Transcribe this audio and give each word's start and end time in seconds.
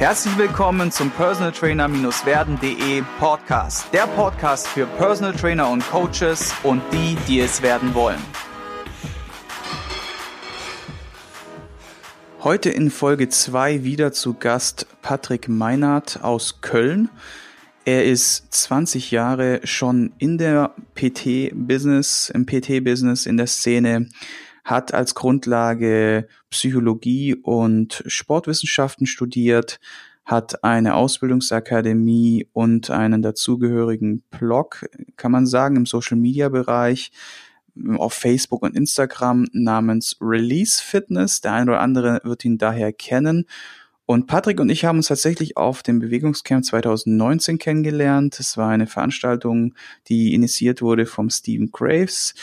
Herzlich 0.00 0.38
willkommen 0.38 0.90
zum 0.90 1.10
Personal 1.10 1.52
Trainer-werden.de 1.52 3.02
Podcast. 3.18 3.92
Der 3.92 4.06
Podcast 4.06 4.66
für 4.66 4.86
Personal 4.86 5.34
Trainer 5.34 5.68
und 5.68 5.86
Coaches 5.90 6.54
und 6.62 6.80
die, 6.90 7.18
die 7.28 7.40
es 7.40 7.60
werden 7.60 7.92
wollen. 7.92 8.18
Heute 12.42 12.70
in 12.70 12.90
Folge 12.90 13.28
2 13.28 13.84
wieder 13.84 14.10
zu 14.10 14.32
Gast 14.32 14.86
Patrick 15.02 15.50
Meinert 15.50 16.24
aus 16.24 16.62
Köln. 16.62 17.10
Er 17.84 18.06
ist 18.06 18.54
20 18.54 19.10
Jahre 19.10 19.60
schon 19.64 20.14
in 20.16 20.38
der 20.38 20.74
PT-Business, 20.94 22.30
im 22.30 22.46
PT-Business, 22.46 23.26
in 23.26 23.36
der 23.36 23.48
Szene, 23.48 24.08
hat 24.70 24.94
als 24.94 25.14
Grundlage 25.14 26.28
Psychologie 26.50 27.34
und 27.34 28.02
Sportwissenschaften 28.06 29.06
studiert, 29.06 29.80
hat 30.24 30.62
eine 30.62 30.94
Ausbildungsakademie 30.94 32.46
und 32.52 32.90
einen 32.90 33.20
dazugehörigen 33.20 34.22
Blog, 34.30 34.88
kann 35.16 35.32
man 35.32 35.46
sagen, 35.46 35.76
im 35.76 35.86
Social-Media-Bereich 35.86 37.10
auf 37.96 38.14
Facebook 38.14 38.62
und 38.62 38.76
Instagram 38.76 39.46
namens 39.52 40.16
Release 40.20 40.82
Fitness. 40.82 41.40
Der 41.40 41.52
eine 41.52 41.72
oder 41.72 41.80
andere 41.80 42.20
wird 42.24 42.44
ihn 42.44 42.58
daher 42.58 42.92
kennen. 42.92 43.46
Und 44.06 44.26
Patrick 44.26 44.58
und 44.58 44.70
ich 44.70 44.84
haben 44.84 44.96
uns 44.96 45.06
tatsächlich 45.06 45.56
auf 45.56 45.84
dem 45.84 46.00
Bewegungscamp 46.00 46.64
2019 46.64 47.58
kennengelernt. 47.58 48.40
Es 48.40 48.56
war 48.56 48.68
eine 48.70 48.88
Veranstaltung, 48.88 49.74
die 50.08 50.34
initiiert 50.34 50.82
wurde 50.82 51.06
vom 51.06 51.30
Stephen 51.30 51.70
Graves 51.70 52.34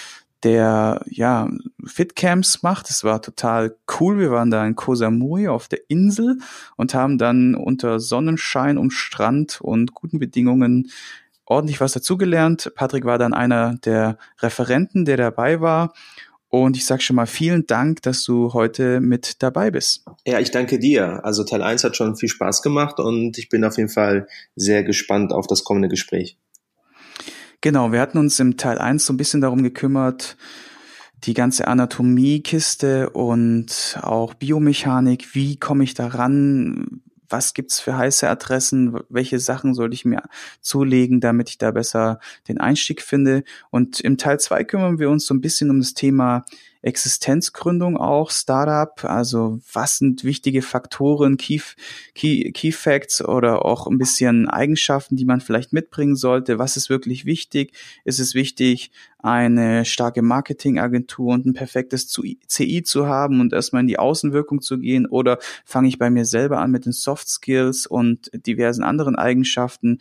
der 0.44 1.04
ja 1.10 1.50
Fitcamps 1.86 2.64
macht. 2.64 2.90
Es 2.90 3.04
war 3.04 3.22
total 3.22 3.76
cool. 4.00 4.20
Wir 4.20 4.32
waren 4.32 4.52
da 4.52 4.66
in 4.66 4.76
Koh 4.76 4.96
Samui 4.96 5.48
auf 5.48 5.68
der 5.68 5.80
Insel 5.90 6.38
und 6.76 6.94
haben 6.94 7.18
dann 7.18 7.56
unter 7.56 8.00
Sonnenschein 8.00 8.78
und 8.78 8.92
Strand 8.92 9.62
und 9.62 9.94
guten 9.94 10.20
Bedingungen 10.20 10.92
ordentlich 11.46 11.80
was 11.82 11.94
dazugelernt. 11.94 12.72
Patrick 12.76 13.06
war 13.06 13.18
dann 13.18 13.34
einer 13.34 13.76
der 13.86 14.18
Referenten, 14.40 15.06
der 15.06 15.18
dabei 15.18 15.62
war. 15.62 15.94
Und 16.50 16.78
ich 16.78 16.86
sage 16.86 17.02
schon 17.02 17.18
mal 17.18 17.28
vielen 17.28 17.68
Dank, 17.68 18.02
dass 18.04 18.24
du 18.24 18.54
heute 18.54 19.02
mit 19.02 19.44
dabei 19.44 19.70
bist. 19.70 20.06
Ja, 20.26 20.40
ich 20.40 20.52
danke 20.52 20.80
dir. 20.80 21.26
Also 21.26 21.44
Teil 21.44 21.62
1 21.62 21.84
hat 21.84 21.98
schon 21.98 22.16
viel 22.16 22.30
Spaß 22.30 22.62
gemacht 22.62 23.00
und 23.00 23.38
ich 23.38 23.50
bin 23.50 23.66
auf 23.66 23.78
jeden 23.78 23.90
Fall 23.90 24.28
sehr 24.56 24.84
gespannt 24.84 25.34
auf 25.34 25.48
das 25.48 25.66
kommende 25.66 25.90
Gespräch. 25.90 26.38
Genau, 27.68 27.92
wir 27.92 28.00
hatten 28.00 28.18
uns 28.18 28.40
im 28.40 28.56
Teil 28.56 28.78
1 28.78 29.06
so 29.06 29.12
ein 29.12 29.18
bisschen 29.18 29.42
darum 29.42 29.62
gekümmert, 29.62 30.38
die 31.26 31.34
ganze 31.34 31.68
Anatomiekiste 31.68 33.10
und 33.10 34.00
auch 34.02 34.36
Biomechanik, 34.36 35.36
wie 35.36 35.58
komme 35.58 35.84
ich 35.84 35.94
daran, 35.94 37.02
was 37.28 37.54
gibt's 37.54 37.82
für 37.82 37.98
heiße 37.98 38.30
Adressen, 38.30 38.98
welche 39.10 39.42
Sachen 39.42 39.74
sollte 39.74 39.96
ich 39.96 40.06
mir 40.06 40.24
zulegen, 40.62 41.20
damit 41.20 41.50
ich 41.50 41.58
da 41.58 41.72
besser 41.72 42.22
den 42.48 42.58
Einstieg 42.58 43.02
finde. 43.02 43.44
Und 43.70 44.00
im 44.00 44.18
Teil 44.18 44.40
2 44.40 44.64
kümmern 44.64 44.98
wir 44.98 45.10
uns 45.10 45.26
so 45.26 45.34
ein 45.34 45.42
bisschen 45.42 45.70
um 45.70 45.80
das 45.80 45.94
Thema 45.94 46.46
Existenzgründung 46.88 47.98
auch, 47.98 48.32
Startup, 48.32 49.04
also 49.04 49.60
was 49.74 49.98
sind 49.98 50.24
wichtige 50.24 50.62
Faktoren, 50.62 51.36
Key, 51.36 51.60
Key, 52.16 52.52
Key 52.54 52.72
Facts 52.72 53.24
oder 53.24 53.66
auch 53.66 53.88
ein 53.88 53.98
bisschen 53.98 54.48
Eigenschaften, 54.48 55.18
die 55.18 55.26
man 55.26 55.42
vielleicht 55.42 55.74
mitbringen 55.74 56.16
sollte. 56.16 56.60
Was 56.60 56.78
ist 56.78 56.90
wirklich 56.90 57.26
wichtig? 57.26 57.74
Ist 58.06 58.20
es 58.20 58.36
wichtig, 58.36 58.92
eine 59.20 59.84
starke 59.84 60.22
Marketingagentur 60.22 61.34
und 61.34 61.46
ein 61.46 61.54
perfektes 61.54 62.08
CI 62.08 62.84
zu 62.84 63.08
haben 63.08 63.42
und 63.42 63.52
erstmal 63.52 63.82
in 63.82 63.88
die 63.88 64.00
Außenwirkung 64.00 64.62
zu 64.62 64.80
gehen? 64.80 65.06
Oder 65.06 65.40
fange 65.66 65.90
ich 65.90 66.00
bei 66.00 66.10
mir 66.10 66.24
selber 66.24 66.60
an 66.60 66.72
mit 66.72 66.86
den 66.86 66.94
Soft 66.94 67.28
Skills 67.28 67.86
und 67.86 68.32
diversen 68.34 68.84
anderen 68.84 69.18
Eigenschaften? 69.18 70.00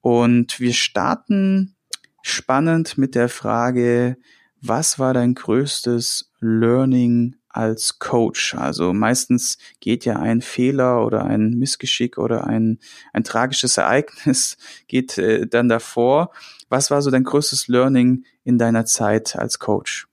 Und 0.00 0.58
wir 0.58 0.72
starten 0.72 1.76
spannend 2.22 2.98
mit 2.98 3.14
der 3.14 3.28
Frage, 3.28 4.16
was 4.60 4.98
war 4.98 5.14
dein 5.14 5.34
größtes 5.34 6.32
Learning 6.40 7.36
als 7.48 7.98
Coach? 7.98 8.54
Also 8.54 8.92
meistens 8.92 9.58
geht 9.80 10.04
ja 10.04 10.16
ein 10.16 10.42
Fehler 10.42 11.04
oder 11.04 11.24
ein 11.24 11.50
Missgeschick 11.50 12.18
oder 12.18 12.46
ein, 12.46 12.78
ein 13.12 13.24
tragisches 13.24 13.76
Ereignis 13.76 14.56
geht 14.88 15.18
äh, 15.18 15.46
dann 15.46 15.68
davor. 15.68 16.30
Was 16.68 16.90
war 16.90 17.02
so 17.02 17.10
dein 17.10 17.24
größtes 17.24 17.68
Learning 17.68 18.24
in 18.44 18.58
deiner 18.58 18.84
Zeit 18.84 19.36
als 19.36 19.58
Coach? 19.58 20.06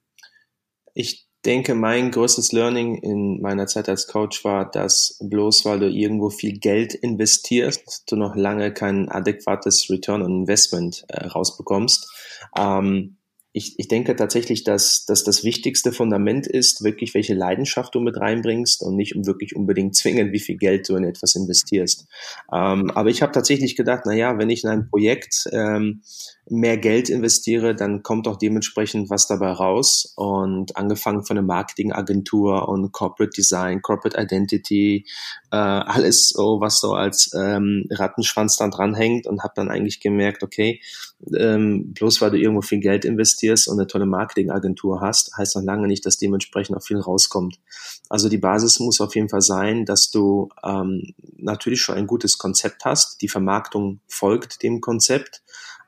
Ich 0.94 1.26
denke, 1.44 1.74
mein 1.74 2.10
größtes 2.10 2.52
Learning 2.52 2.96
in 2.96 3.40
meiner 3.40 3.66
Zeit 3.66 3.88
als 3.88 4.06
Coach 4.06 4.44
war, 4.44 4.70
dass 4.70 5.18
bloß 5.20 5.64
weil 5.64 5.80
du 5.80 5.90
irgendwo 5.90 6.30
viel 6.30 6.58
Geld 6.58 6.94
investierst, 6.94 8.04
du 8.10 8.16
noch 8.16 8.34
lange 8.34 8.72
kein 8.72 9.08
adäquates 9.08 9.90
Return 9.90 10.22
on 10.22 10.40
Investment 10.40 11.04
äh, 11.08 11.26
rausbekommst. 11.26 12.08
Ähm, 12.56 13.16
ich, 13.56 13.78
ich 13.78 13.86
denke 13.86 14.16
tatsächlich, 14.16 14.64
dass, 14.64 15.06
dass 15.06 15.22
das 15.22 15.44
wichtigste 15.44 15.92
Fundament 15.92 16.48
ist, 16.48 16.82
wirklich 16.82 17.14
welche 17.14 17.34
Leidenschaft 17.34 17.94
du 17.94 18.00
mit 18.00 18.16
reinbringst 18.16 18.82
und 18.82 18.96
nicht 18.96 19.14
wirklich 19.14 19.54
unbedingt 19.54 19.94
zwingend, 19.94 20.32
wie 20.32 20.40
viel 20.40 20.56
Geld 20.56 20.88
du 20.88 20.96
in 20.96 21.04
etwas 21.04 21.36
investierst. 21.36 22.08
Ähm, 22.52 22.90
aber 22.90 23.10
ich 23.10 23.22
habe 23.22 23.30
tatsächlich 23.30 23.76
gedacht, 23.76 24.02
na 24.06 24.12
ja, 24.12 24.38
wenn 24.38 24.50
ich 24.50 24.64
in 24.64 24.70
ein 24.70 24.90
Projekt 24.90 25.48
ähm, 25.52 26.02
mehr 26.50 26.76
Geld 26.76 27.08
investiere, 27.08 27.74
dann 27.74 28.02
kommt 28.02 28.28
auch 28.28 28.36
dementsprechend 28.36 29.08
was 29.08 29.26
dabei 29.26 29.50
raus. 29.50 30.12
Und 30.16 30.76
angefangen 30.76 31.24
von 31.24 31.36
der 31.36 31.42
Marketingagentur 31.42 32.68
und 32.68 32.92
Corporate 32.92 33.32
Design, 33.34 33.80
Corporate 33.80 34.20
Identity, 34.20 35.06
äh, 35.50 35.56
alles 35.56 36.28
so, 36.28 36.60
was 36.60 36.80
so 36.80 36.92
als 36.92 37.30
ähm, 37.34 37.86
Rattenschwanz 37.90 38.56
dann 38.56 38.70
dranhängt 38.70 39.26
und 39.26 39.42
habe 39.42 39.54
dann 39.56 39.70
eigentlich 39.70 40.00
gemerkt, 40.00 40.42
okay, 40.42 40.80
ähm, 41.34 41.94
bloß 41.94 42.20
weil 42.20 42.32
du 42.32 42.38
irgendwo 42.38 42.60
viel 42.60 42.80
Geld 42.80 43.04
investierst 43.04 43.68
und 43.68 43.78
eine 43.78 43.86
tolle 43.86 44.06
Marketingagentur 44.06 45.00
hast, 45.00 45.34
heißt 45.36 45.56
noch 45.56 45.62
lange 45.62 45.86
nicht, 45.86 46.04
dass 46.04 46.18
dementsprechend 46.18 46.76
auch 46.76 46.82
viel 46.82 46.98
rauskommt. 46.98 47.58
Also 48.10 48.28
die 48.28 48.38
Basis 48.38 48.80
muss 48.80 49.00
auf 49.00 49.14
jeden 49.14 49.30
Fall 49.30 49.40
sein, 49.40 49.86
dass 49.86 50.10
du 50.10 50.50
ähm, 50.62 51.14
natürlich 51.36 51.80
schon 51.80 51.96
ein 51.96 52.06
gutes 52.06 52.36
Konzept 52.36 52.84
hast, 52.84 53.22
die 53.22 53.28
Vermarktung 53.28 54.00
folgt 54.08 54.62
dem 54.62 54.82
Konzept 54.82 55.42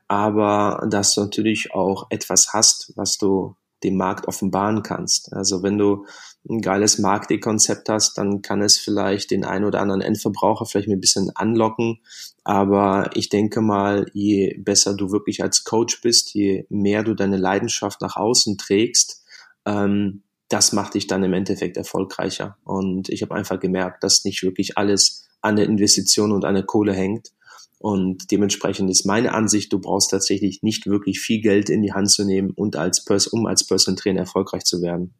aber 0.08 0.86
dass 0.90 1.14
du 1.14 1.22
natürlich 1.22 1.72
auch 1.74 2.06
etwas 2.10 2.52
hast, 2.52 2.92
was 2.96 3.18
du 3.18 3.56
dem 3.82 3.96
Markt 3.96 4.26
offenbaren 4.26 4.82
kannst. 4.82 5.32
Also 5.32 5.62
wenn 5.62 5.78
du 5.78 6.06
ein 6.48 6.60
geiles 6.60 6.98
Marketingkonzept 6.98 7.88
hast, 7.88 8.16
dann 8.16 8.40
kann 8.40 8.62
es 8.62 8.78
vielleicht 8.78 9.30
den 9.30 9.44
einen 9.44 9.64
oder 9.64 9.80
anderen 9.80 10.00
Endverbraucher 10.00 10.64
vielleicht 10.64 10.88
ein 10.88 11.00
bisschen 11.00 11.30
anlocken. 11.34 12.00
Aber 12.44 13.10
ich 13.14 13.28
denke 13.28 13.60
mal, 13.60 14.06
je 14.12 14.56
besser 14.58 14.94
du 14.94 15.10
wirklich 15.10 15.42
als 15.42 15.64
Coach 15.64 16.00
bist, 16.00 16.34
je 16.34 16.66
mehr 16.68 17.02
du 17.02 17.14
deine 17.14 17.36
Leidenschaft 17.36 18.00
nach 18.00 18.16
außen 18.16 18.56
trägst, 18.58 19.24
ähm, 19.66 20.22
das 20.48 20.72
macht 20.72 20.94
dich 20.94 21.08
dann 21.08 21.24
im 21.24 21.32
Endeffekt 21.32 21.76
erfolgreicher. 21.76 22.56
Und 22.64 23.08
ich 23.08 23.22
habe 23.22 23.34
einfach 23.34 23.58
gemerkt, 23.58 24.04
dass 24.04 24.24
nicht 24.24 24.42
wirklich 24.44 24.78
alles 24.78 25.28
an 25.40 25.56
der 25.56 25.66
Investition 25.66 26.32
und 26.32 26.44
an 26.44 26.54
der 26.54 26.64
Kohle 26.64 26.92
hängt, 26.92 27.32
und 27.78 28.30
dementsprechend 28.30 28.90
ist 28.90 29.04
meine 29.04 29.34
Ansicht, 29.34 29.72
du 29.72 29.78
brauchst 29.78 30.10
tatsächlich 30.10 30.62
nicht 30.62 30.86
wirklich 30.86 31.20
viel 31.20 31.40
Geld 31.40 31.68
in 31.68 31.82
die 31.82 31.92
Hand 31.92 32.10
zu 32.10 32.24
nehmen 32.24 32.50
und 32.50 32.76
als 32.76 33.04
Pers 33.04 33.26
um 33.26 33.46
als 33.46 33.66
Personal 33.66 34.00
Trainer 34.00 34.20
erfolgreich 34.20 34.64
zu 34.64 34.80
werden. 34.82 35.14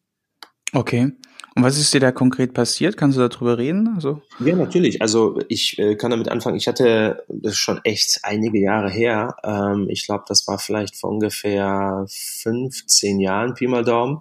Okay. 0.73 1.13
Und 1.55 1.63
was 1.63 1.79
ist 1.79 1.95
dir 1.95 2.01
da 2.01 2.13
konkret 2.13 2.53
passiert? 2.53 2.99
Kannst 2.99 3.17
du 3.17 3.27
darüber 3.27 3.57
reden? 3.57 3.89
Also 3.95 4.21
ja, 4.41 4.55
natürlich. 4.55 5.01
Also 5.01 5.39
ich 5.49 5.79
äh, 5.79 5.97
kann 5.97 6.11
damit 6.11 6.29
anfangen. 6.29 6.57
Ich 6.57 6.69
hatte 6.69 7.25
das 7.29 7.57
schon 7.57 7.81
echt 7.83 8.21
einige 8.25 8.61
Jahre 8.61 8.91
her. 8.91 9.37
Ähm, 9.43 9.87
ich 9.89 10.05
glaube, 10.05 10.25
das 10.29 10.47
war 10.47 10.59
vielleicht 10.59 10.97
vor 10.97 11.11
ungefähr 11.11 12.05
15 12.11 13.21
Jahren, 13.21 13.55
Pi 13.55 13.69
mal 13.69 13.85
Daumen 13.85 14.21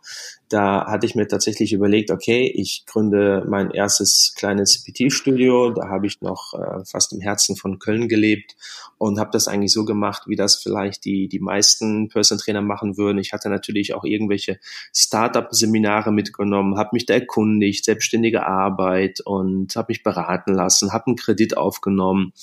da 0.50 0.86
hatte 0.86 1.06
ich 1.06 1.16
mir 1.16 1.28
tatsächlich 1.28 1.74
überlegt, 1.74 2.12
okay, 2.12 2.52
ich 2.54 2.86
gründe 2.86 3.46
mein 3.48 3.72
erstes 3.72 4.34
kleines 4.38 4.84
PT-Studio. 4.84 5.72
Da 5.72 5.90
habe 5.90 6.06
ich 6.06 6.22
noch 6.22 6.54
äh, 6.54 6.86
fast 6.86 7.14
im 7.14 7.22
Herzen 7.22 7.56
von 7.56 7.80
Köln 7.80 8.08
gelebt 8.08 8.56
und 8.98 9.20
habe 9.20 9.32
das 9.32 9.48
eigentlich 9.48 9.74
so 9.74 9.86
gemacht, 9.86 10.24
wie 10.28 10.36
das 10.36 10.56
vielleicht 10.56 11.06
die, 11.06 11.28
die 11.28 11.40
meisten 11.40 12.10
Person 12.10 12.38
Trainer 12.38 12.62
machen 12.62 12.98
würden. 12.98 13.18
Ich 13.18 13.34
hatte 13.34 13.50
natürlich 13.50 13.94
auch 13.94 14.04
irgendwelche 14.04 14.60
Startup-Seminare 14.94 16.12
mitgenommen, 16.12 16.78
habe 16.78 16.90
mich 16.94 17.06
da 17.06 17.16
erkundigt, 17.16 17.86
selbstständige 17.86 18.46
Arbeit 18.46 19.22
und 19.22 19.76
habe 19.76 19.88
mich 19.90 20.04
beraten 20.04 20.54
lassen, 20.54 20.94
habe 20.94 21.08
einen 21.08 21.16
Kredit 21.16 21.58
aufgenommen 21.58 22.34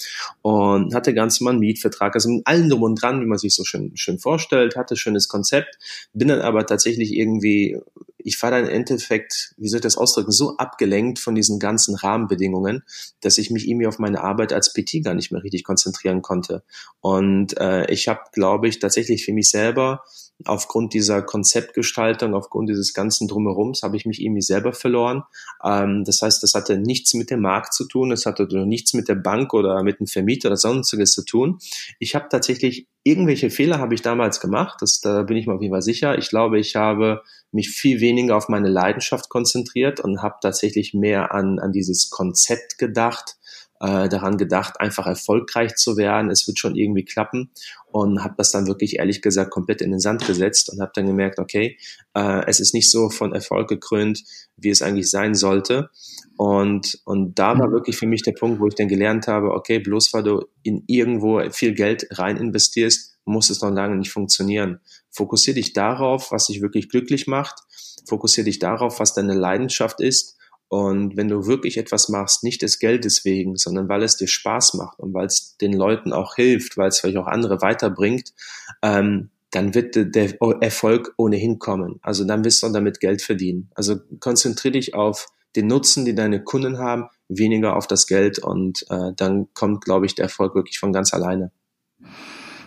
und 0.42 0.94
hatte 0.94 1.14
ganz 1.14 1.40
normal 1.40 1.52
einen 1.52 1.60
Mietvertrag, 1.60 2.14
also 2.14 2.28
mit 2.30 2.46
allem 2.46 2.68
drum 2.68 2.82
und 2.82 3.00
dran, 3.00 3.20
wie 3.20 3.26
man 3.26 3.38
sich 3.38 3.54
so 3.54 3.64
schön, 3.64 3.96
schön 3.96 4.18
vorstellt, 4.18 4.76
hatte 4.76 4.96
schönes 4.96 5.28
Konzept, 5.28 5.78
bin 6.12 6.28
dann 6.28 6.40
aber 6.40 6.66
tatsächlich 6.66 7.14
irgendwie 7.14 7.78
ich 8.18 8.40
war 8.42 8.50
dann 8.50 8.66
im 8.66 8.70
Endeffekt, 8.70 9.54
wie 9.56 9.68
soll 9.68 9.78
ich 9.78 9.82
das 9.82 9.96
ausdrücken, 9.96 10.32
so 10.32 10.56
abgelenkt 10.56 11.18
von 11.18 11.34
diesen 11.34 11.58
ganzen 11.58 11.94
Rahmenbedingungen, 11.94 12.82
dass 13.20 13.38
ich 13.38 13.50
mich 13.50 13.68
irgendwie 13.68 13.86
auf 13.86 13.98
meine 13.98 14.22
Arbeit 14.22 14.52
als 14.52 14.72
PT 14.72 15.04
gar 15.04 15.14
nicht 15.14 15.32
mehr 15.32 15.42
richtig 15.42 15.64
konzentrieren 15.64 16.22
konnte. 16.22 16.62
Und 17.00 17.56
äh, 17.58 17.90
ich 17.90 18.08
habe, 18.08 18.20
glaube 18.32 18.68
ich, 18.68 18.78
tatsächlich 18.78 19.24
für 19.24 19.32
mich 19.32 19.50
selber 19.50 20.02
aufgrund 20.46 20.94
dieser 20.94 21.22
Konzeptgestaltung, 21.22 22.34
aufgrund 22.34 22.68
dieses 22.68 22.94
ganzen 22.94 23.28
Drumherums, 23.28 23.82
habe 23.82 23.96
ich 23.96 24.06
mich 24.06 24.20
irgendwie 24.20 24.42
selber 24.42 24.72
verloren. 24.72 25.22
Ähm, 25.64 26.04
das 26.04 26.22
heißt, 26.22 26.42
das 26.42 26.54
hatte 26.54 26.78
nichts 26.78 27.14
mit 27.14 27.30
dem 27.30 27.40
Markt 27.40 27.74
zu 27.74 27.86
tun, 27.86 28.12
es 28.12 28.26
hatte 28.26 28.46
nichts 28.66 28.94
mit 28.94 29.08
der 29.08 29.14
Bank 29.14 29.54
oder 29.54 29.82
mit 29.82 30.00
dem 30.00 30.06
Vermieter 30.06 30.48
oder 30.48 30.56
sonstiges 30.56 31.12
zu 31.12 31.24
tun. 31.24 31.58
Ich 31.98 32.14
habe 32.14 32.28
tatsächlich 32.30 32.86
irgendwelche 33.04 33.50
Fehler 33.50 33.78
habe 33.78 33.94
ich 33.94 34.02
damals 34.02 34.40
gemacht, 34.40 34.78
das, 34.80 35.00
da 35.00 35.22
bin 35.22 35.36
ich 35.36 35.46
mir 35.46 35.54
auf 35.54 35.62
jeden 35.62 35.74
Fall 35.74 35.82
sicher. 35.82 36.18
Ich 36.18 36.28
glaube, 36.28 36.58
ich 36.58 36.76
habe 36.76 37.22
mich 37.50 37.70
viel 37.70 38.00
weniger 38.00 38.36
auf 38.36 38.48
meine 38.48 38.68
Leidenschaft 38.68 39.28
konzentriert 39.28 40.00
und 40.00 40.22
habe 40.22 40.36
tatsächlich 40.40 40.94
mehr 40.94 41.34
an, 41.34 41.58
an 41.58 41.72
dieses 41.72 42.10
Konzept 42.10 42.78
gedacht, 42.78 43.36
äh, 43.82 44.08
daran 44.08 44.38
gedacht, 44.38 44.80
einfach 44.80 45.06
erfolgreich 45.06 45.74
zu 45.74 45.96
werden. 45.96 46.30
Es 46.30 46.46
wird 46.46 46.58
schon 46.58 46.76
irgendwie 46.76 47.04
klappen 47.04 47.50
und 47.92 48.24
habe 48.24 48.34
das 48.38 48.50
dann 48.50 48.66
wirklich 48.66 48.98
ehrlich 48.98 49.20
gesagt 49.20 49.50
komplett 49.50 49.82
in 49.82 49.90
den 49.90 50.00
Sand 50.00 50.26
gesetzt 50.26 50.70
und 50.72 50.80
habe 50.80 50.92
dann 50.94 51.06
gemerkt, 51.06 51.38
okay, 51.38 51.76
äh, 52.14 52.42
es 52.46 52.58
ist 52.58 52.72
nicht 52.72 52.90
so 52.90 53.10
von 53.10 53.34
Erfolg 53.34 53.68
gekrönt, 53.68 54.24
wie 54.56 54.70
es 54.70 54.80
eigentlich 54.80 55.10
sein 55.10 55.34
sollte. 55.34 55.90
Und, 56.38 57.00
und 57.04 57.38
da 57.38 57.58
war 57.58 57.68
mhm. 57.68 57.72
wirklich 57.72 57.96
für 57.96 58.06
mich 58.06 58.22
der 58.22 58.32
Punkt, 58.32 58.60
wo 58.60 58.66
ich 58.66 58.74
dann 58.74 58.88
gelernt 58.88 59.26
habe, 59.28 59.50
okay, 59.50 59.78
bloß 59.78 60.14
weil 60.14 60.22
du 60.22 60.46
in 60.62 60.84
irgendwo 60.86 61.42
viel 61.50 61.74
Geld 61.74 62.06
rein 62.12 62.38
investierst, 62.38 63.18
muss 63.26 63.50
es 63.50 63.60
noch 63.60 63.70
lange 63.70 63.96
nicht 63.96 64.10
funktionieren. 64.10 64.80
Fokussier 65.10 65.52
dich 65.52 65.74
darauf, 65.74 66.32
was 66.32 66.46
dich 66.46 66.62
wirklich 66.62 66.88
glücklich 66.88 67.26
macht. 67.26 67.60
Fokussier 68.08 68.44
dich 68.44 68.58
darauf, 68.58 69.00
was 69.00 69.12
deine 69.12 69.34
Leidenschaft 69.34 70.00
ist. 70.00 70.38
Und 70.72 71.18
wenn 71.18 71.28
du 71.28 71.44
wirklich 71.44 71.76
etwas 71.76 72.08
machst, 72.08 72.44
nicht 72.44 72.62
des 72.62 72.78
Geldes 72.78 73.26
wegen, 73.26 73.56
sondern 73.56 73.90
weil 73.90 74.02
es 74.02 74.16
dir 74.16 74.26
Spaß 74.26 74.72
macht 74.72 74.98
und 75.00 75.12
weil 75.12 75.26
es 75.26 75.58
den 75.58 75.74
Leuten 75.74 76.14
auch 76.14 76.34
hilft, 76.34 76.78
weil 76.78 76.88
es 76.88 76.98
vielleicht 76.98 77.18
auch 77.18 77.26
andere 77.26 77.60
weiterbringt, 77.60 78.32
ähm, 78.80 79.28
dann 79.50 79.74
wird 79.74 80.14
der 80.14 80.40
Erfolg 80.62 81.12
ohnehin 81.18 81.58
kommen. 81.58 82.00
Also 82.00 82.24
dann 82.24 82.42
wirst 82.42 82.62
du 82.62 82.70
damit 82.70 83.00
Geld 83.00 83.20
verdienen. 83.20 83.68
Also 83.74 83.96
konzentriere 84.18 84.72
dich 84.72 84.94
auf 84.94 85.26
den 85.56 85.66
Nutzen, 85.66 86.06
die 86.06 86.14
deine 86.14 86.42
Kunden 86.42 86.78
haben, 86.78 87.04
weniger 87.28 87.76
auf 87.76 87.86
das 87.86 88.06
Geld 88.06 88.38
und 88.38 88.86
äh, 88.88 89.12
dann 89.14 89.52
kommt, 89.52 89.84
glaube 89.84 90.06
ich, 90.06 90.14
der 90.14 90.24
Erfolg 90.24 90.54
wirklich 90.54 90.78
von 90.78 90.90
ganz 90.94 91.12
alleine. 91.12 91.52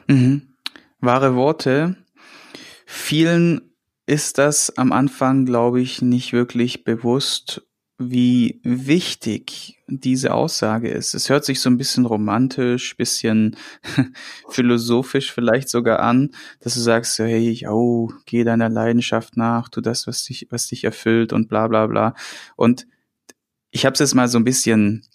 Mhm. 0.08 0.54
Wahre 1.00 1.36
Worte. 1.36 1.96
Vielen 2.86 3.74
ist 4.06 4.38
das 4.38 4.78
am 4.78 4.92
Anfang, 4.92 5.48
glaube 5.48 5.82
ich, 5.82 6.04
nicht 6.04 6.34
wirklich 6.34 6.84
bewusst, 6.84 7.64
wie 7.98 8.60
wichtig 8.64 9.82
diese 9.88 10.34
Aussage 10.34 10.90
ist. 10.90 11.14
Es 11.14 11.30
hört 11.30 11.46
sich 11.46 11.62
so 11.62 11.70
ein 11.70 11.78
bisschen 11.78 12.06
romantisch, 12.06 12.98
bisschen 12.98 13.56
philosophisch 14.50 15.32
vielleicht 15.32 15.70
sogar 15.70 16.00
an, 16.00 16.32
dass 16.60 16.74
du 16.74 16.82
sagst, 16.82 17.18
hey, 17.20 17.66
oh, 17.70 18.12
geh 18.26 18.44
deiner 18.44 18.70
Leidenschaft 18.70 19.38
nach, 19.38 19.70
tu 19.70 19.80
das, 19.80 20.08
was 20.08 20.26
dich, 20.26 20.48
was 20.50 20.68
dich 20.68 20.84
erfüllt 20.84 21.32
und 21.32 21.48
bla 21.48 21.68
bla 21.68 21.88
bla. 21.88 22.16
Und 22.58 22.86
ich 23.72 23.86
habe 23.86 23.94
es 23.94 24.00
jetzt 24.00 24.16
mal 24.16 24.28
so 24.28 24.40
ein 24.40 24.46
bisschen, 24.46 25.06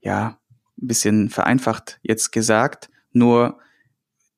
ja, 0.00 0.38
ein 0.80 0.86
bisschen 0.86 1.30
vereinfacht 1.30 1.98
jetzt 2.02 2.30
gesagt, 2.30 2.90
nur 3.12 3.58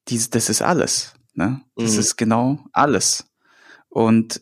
dies, 0.09 0.31
das 0.31 0.49
ist 0.49 0.63
alles. 0.63 1.15
Ne? 1.35 1.61
Das 1.77 1.95
mhm. 1.95 2.01
ist 2.01 2.17
genau 2.17 2.65
alles. 2.73 3.31
Und 3.89 4.41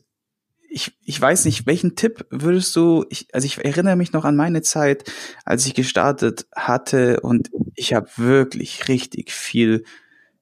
ich, 0.71 0.97
ich 1.05 1.21
weiß 1.21 1.45
nicht, 1.45 1.67
welchen 1.67 1.97
Tipp 1.97 2.25
würdest 2.31 2.75
du, 2.77 3.05
ich, 3.11 3.27
also 3.35 3.45
ich 3.45 3.63
erinnere 3.63 3.97
mich 3.97 4.13
noch 4.13 4.25
an 4.25 4.37
meine 4.37 4.63
Zeit, 4.63 5.11
als 5.45 5.67
ich 5.67 5.75
gestartet 5.75 6.47
hatte 6.55 7.21
und 7.21 7.51
ich 7.75 7.93
habe 7.93 8.09
wirklich 8.17 8.89
richtig 8.89 9.33
viel 9.33 9.85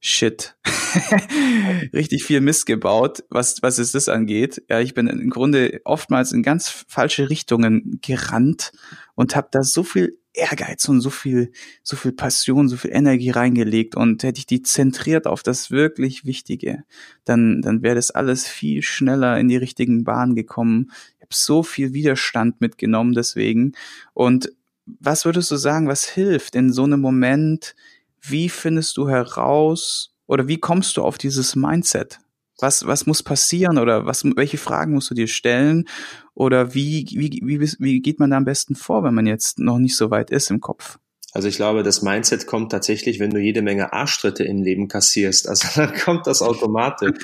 Shit, 0.00 0.56
richtig 1.92 2.22
viel 2.22 2.40
Mist 2.40 2.66
gebaut, 2.66 3.24
was, 3.30 3.62
was 3.62 3.78
es 3.78 3.92
das 3.92 4.08
angeht. 4.08 4.62
Ja, 4.68 4.78
ich 4.80 4.94
bin 4.94 5.08
im 5.08 5.28
Grunde 5.28 5.80
oftmals 5.84 6.30
in 6.30 6.44
ganz 6.44 6.68
falsche 6.86 7.30
Richtungen 7.30 7.98
gerannt 8.00 8.70
und 9.16 9.34
habe 9.34 9.48
da 9.50 9.64
so 9.64 9.82
viel 9.82 10.18
Ehrgeiz 10.34 10.88
und 10.88 11.00
so 11.00 11.10
viel, 11.10 11.50
so 11.82 11.96
viel 11.96 12.12
Passion, 12.12 12.68
so 12.68 12.76
viel 12.76 12.92
Energie 12.92 13.30
reingelegt 13.30 13.96
und 13.96 14.22
hätte 14.22 14.38
ich 14.38 14.46
die 14.46 14.62
zentriert 14.62 15.26
auf 15.26 15.42
das 15.42 15.70
wirklich 15.70 16.24
Wichtige, 16.24 16.84
dann, 17.24 17.60
dann 17.60 17.82
wäre 17.82 17.96
das 17.96 18.12
alles 18.12 18.46
viel 18.46 18.82
schneller 18.82 19.38
in 19.38 19.48
die 19.48 19.56
richtigen 19.56 20.04
Bahnen 20.04 20.36
gekommen. 20.36 20.92
Ich 21.16 21.22
habe 21.22 21.34
so 21.34 21.62
viel 21.62 21.92
Widerstand 21.92 22.60
mitgenommen 22.60 23.14
deswegen. 23.14 23.72
Und 24.14 24.52
was 24.86 25.24
würdest 25.24 25.50
du 25.50 25.56
sagen, 25.56 25.88
was 25.88 26.08
hilft 26.08 26.54
in 26.54 26.72
so 26.72 26.84
einem 26.84 27.00
Moment? 27.00 27.74
Wie 28.20 28.48
findest 28.48 28.96
du 28.96 29.08
heraus 29.08 30.12
oder 30.26 30.48
wie 30.48 30.58
kommst 30.58 30.96
du 30.96 31.02
auf 31.02 31.18
dieses 31.18 31.56
Mindset? 31.56 32.18
Was, 32.60 32.86
was 32.86 33.06
muss 33.06 33.22
passieren 33.22 33.78
oder 33.78 34.04
was, 34.06 34.24
welche 34.24 34.58
Fragen 34.58 34.94
musst 34.94 35.10
du 35.10 35.14
dir 35.14 35.28
stellen? 35.28 35.88
Oder 36.34 36.74
wie, 36.74 37.06
wie, 37.12 37.40
wie, 37.42 37.72
wie 37.78 38.00
geht 38.00 38.18
man 38.18 38.30
da 38.30 38.36
am 38.36 38.44
besten 38.44 38.74
vor, 38.74 39.04
wenn 39.04 39.14
man 39.14 39.26
jetzt 39.26 39.58
noch 39.58 39.78
nicht 39.78 39.96
so 39.96 40.10
weit 40.10 40.30
ist 40.30 40.50
im 40.50 40.60
Kopf? 40.60 40.98
Also 41.38 41.46
ich 41.46 41.54
glaube, 41.54 41.84
das 41.84 42.02
Mindset 42.02 42.48
kommt 42.48 42.72
tatsächlich, 42.72 43.20
wenn 43.20 43.30
du 43.30 43.38
jede 43.38 43.62
Menge 43.62 43.92
Arschtritte 43.92 44.42
im 44.42 44.60
Leben 44.60 44.88
kassierst. 44.88 45.48
Also 45.48 45.68
dann 45.76 45.94
kommt 45.94 46.26
das 46.26 46.42
automatisch. 46.42 47.16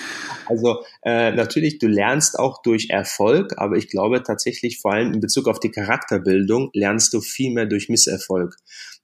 Also 0.47 0.85
äh, 1.03 1.33
natürlich, 1.33 1.81
du 1.81 1.89
lernst 1.89 2.39
auch 2.39 2.63
durch 2.63 2.91
Erfolg, 2.91 3.55
aber 3.57 3.77
ich 3.77 3.89
glaube 3.89 4.23
tatsächlich 4.23 4.79
vor 4.79 4.93
allem 4.93 5.15
in 5.15 5.19
Bezug 5.19 5.49
auf 5.49 5.59
die 5.59 5.73
Charakterbildung 5.73 6.71
lernst 6.75 7.13
du 7.13 7.21
viel 7.21 7.53
mehr 7.53 7.67
durch 7.67 7.89
Misserfolg. 7.89 8.55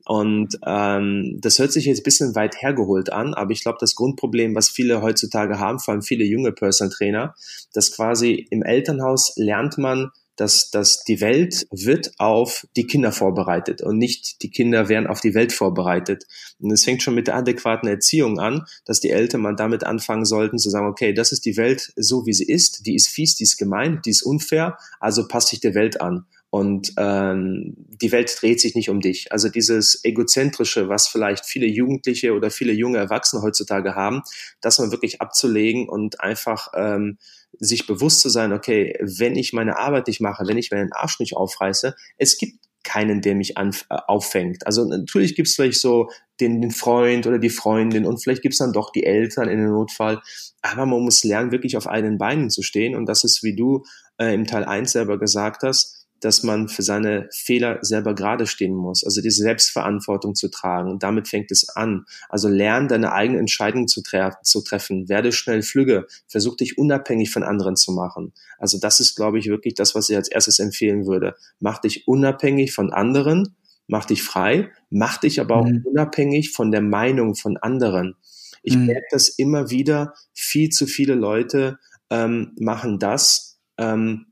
Und 0.04 0.60
ähm, 0.64 1.38
das 1.40 1.58
hört 1.58 1.72
sich 1.72 1.86
jetzt 1.86 2.02
ein 2.02 2.04
bisschen 2.04 2.36
weit 2.36 2.62
hergeholt 2.62 3.12
an, 3.12 3.34
aber 3.34 3.50
ich 3.50 3.62
glaube, 3.62 3.78
das 3.80 3.96
Grundproblem, 3.96 4.54
was 4.54 4.68
viele 4.68 5.02
heutzutage 5.02 5.58
haben, 5.58 5.80
vor 5.80 5.90
allem 5.90 6.02
viele 6.02 6.24
junge 6.24 6.52
Personal 6.52 6.94
Trainer, 6.94 7.34
dass 7.72 7.90
quasi 7.90 8.46
im 8.50 8.62
Elternhaus 8.62 9.32
lernt 9.34 9.76
man, 9.76 10.12
dass, 10.40 10.70
dass 10.70 11.04
die 11.04 11.20
Welt 11.20 11.66
wird 11.70 12.12
auf 12.18 12.66
die 12.74 12.86
Kinder 12.86 13.12
vorbereitet 13.12 13.82
und 13.82 13.98
nicht 13.98 14.42
die 14.42 14.50
Kinder 14.50 14.88
werden 14.88 15.06
auf 15.06 15.20
die 15.20 15.34
Welt 15.34 15.52
vorbereitet. 15.52 16.24
Und 16.58 16.70
es 16.70 16.84
fängt 16.84 17.02
schon 17.02 17.14
mit 17.14 17.26
der 17.26 17.36
adäquaten 17.36 17.88
Erziehung 17.88 18.38
an, 18.38 18.64
dass 18.86 19.00
die 19.00 19.10
Eltern 19.10 19.42
mal 19.42 19.54
damit 19.54 19.84
anfangen 19.84 20.24
sollten 20.24 20.58
zu 20.58 20.70
sagen, 20.70 20.86
okay, 20.86 21.12
das 21.12 21.32
ist 21.32 21.44
die 21.44 21.58
Welt 21.58 21.92
so, 21.96 22.24
wie 22.24 22.32
sie 22.32 22.46
ist, 22.46 22.86
die 22.86 22.94
ist 22.94 23.08
fies, 23.08 23.34
die 23.34 23.44
ist 23.44 23.58
gemein, 23.58 24.00
die 24.04 24.10
ist 24.10 24.22
unfair, 24.22 24.78
also 24.98 25.28
passt 25.28 25.48
sich 25.48 25.60
der 25.60 25.74
Welt 25.74 26.00
an 26.00 26.24
und 26.50 26.94
ähm, 26.96 27.74
die 27.76 28.10
Welt 28.10 28.36
dreht 28.40 28.60
sich 28.60 28.74
nicht 28.74 28.90
um 28.90 29.00
dich. 29.00 29.30
Also 29.30 29.48
dieses 29.48 30.04
egozentrische, 30.04 30.88
was 30.88 31.06
vielleicht 31.06 31.46
viele 31.46 31.66
Jugendliche 31.66 32.32
oder 32.34 32.50
viele 32.50 32.72
junge 32.72 32.98
Erwachsene 32.98 33.42
heutzutage 33.42 33.94
haben, 33.94 34.22
das 34.60 34.80
mal 34.80 34.90
wirklich 34.90 35.20
abzulegen 35.20 35.88
und 35.88 36.20
einfach 36.20 36.72
ähm, 36.74 37.18
sich 37.60 37.86
bewusst 37.86 38.20
zu 38.20 38.28
sein, 38.28 38.52
okay, 38.52 38.98
wenn 39.00 39.36
ich 39.36 39.52
meine 39.52 39.78
Arbeit 39.78 40.08
nicht 40.08 40.20
mache, 40.20 40.46
wenn 40.46 40.58
ich 40.58 40.70
meinen 40.70 40.92
Arsch 40.92 41.20
nicht 41.20 41.36
aufreiße, 41.36 41.94
es 42.16 42.38
gibt 42.38 42.54
keinen, 42.82 43.20
der 43.20 43.34
mich 43.34 43.58
an, 43.58 43.74
äh, 43.90 43.96
auffängt. 44.06 44.66
Also 44.66 44.84
natürlich 44.84 45.34
gibt 45.34 45.48
es 45.48 45.54
vielleicht 45.54 45.80
so 45.80 46.08
den, 46.40 46.62
den 46.62 46.70
Freund 46.70 47.26
oder 47.26 47.38
die 47.38 47.50
Freundin 47.50 48.06
und 48.06 48.22
vielleicht 48.22 48.42
gibt 48.42 48.54
es 48.54 48.58
dann 48.58 48.72
doch 48.72 48.90
die 48.90 49.04
Eltern 49.04 49.48
in 49.48 49.58
dem 49.58 49.70
Notfall. 49.70 50.22
Aber 50.62 50.86
man 50.86 51.02
muss 51.02 51.22
lernen, 51.22 51.52
wirklich 51.52 51.76
auf 51.76 51.86
eigenen 51.86 52.18
Beinen 52.18 52.50
zu 52.50 52.62
stehen. 52.62 52.96
Und 52.96 53.06
das 53.06 53.24
ist, 53.24 53.42
wie 53.42 53.54
du 53.54 53.84
äh, 54.18 54.34
im 54.34 54.46
Teil 54.46 54.64
eins 54.64 54.92
selber 54.92 55.18
gesagt 55.18 55.62
hast, 55.62 55.99
dass 56.20 56.42
man 56.42 56.68
für 56.68 56.82
seine 56.82 57.28
Fehler 57.32 57.78
selber 57.82 58.14
gerade 58.14 58.46
stehen 58.46 58.74
muss, 58.74 59.04
also 59.04 59.22
diese 59.22 59.42
Selbstverantwortung 59.42 60.34
zu 60.34 60.48
tragen. 60.48 60.90
Und 60.90 61.02
damit 61.02 61.28
fängt 61.28 61.50
es 61.50 61.68
an. 61.68 62.04
Also 62.28 62.48
lern 62.48 62.88
deine 62.88 63.12
eigenen 63.12 63.40
Entscheidungen 63.40 63.88
zu, 63.88 64.02
tre 64.02 64.32
zu 64.42 64.62
treffen. 64.62 65.08
Werde 65.08 65.32
schnell 65.32 65.62
flügge. 65.62 66.06
Versuch 66.28 66.56
dich 66.56 66.78
unabhängig 66.78 67.30
von 67.30 67.42
anderen 67.42 67.76
zu 67.76 67.92
machen. 67.92 68.32
Also 68.58 68.78
das 68.78 69.00
ist, 69.00 69.16
glaube 69.16 69.38
ich, 69.38 69.46
wirklich 69.46 69.74
das, 69.74 69.94
was 69.94 70.10
ich 70.10 70.16
als 70.16 70.28
erstes 70.28 70.58
empfehlen 70.58 71.06
würde. 71.06 71.36
Mach 71.58 71.78
dich 71.78 72.06
unabhängig 72.06 72.72
von 72.72 72.92
anderen, 72.92 73.56
mach 73.86 74.04
dich 74.04 74.22
frei, 74.22 74.70
mach 74.90 75.16
dich 75.16 75.40
aber 75.40 75.56
auch 75.56 75.66
mhm. 75.66 75.84
unabhängig 75.84 76.50
von 76.50 76.70
der 76.70 76.82
Meinung 76.82 77.34
von 77.34 77.56
anderen. 77.56 78.16
Ich 78.62 78.76
mhm. 78.76 78.86
merke 78.86 79.06
das 79.10 79.28
immer 79.30 79.70
wieder, 79.70 80.14
viel 80.34 80.68
zu 80.68 80.86
viele 80.86 81.14
Leute 81.14 81.78
ähm, 82.10 82.52
machen 82.58 82.98
das, 82.98 83.58
ähm, 83.78 84.26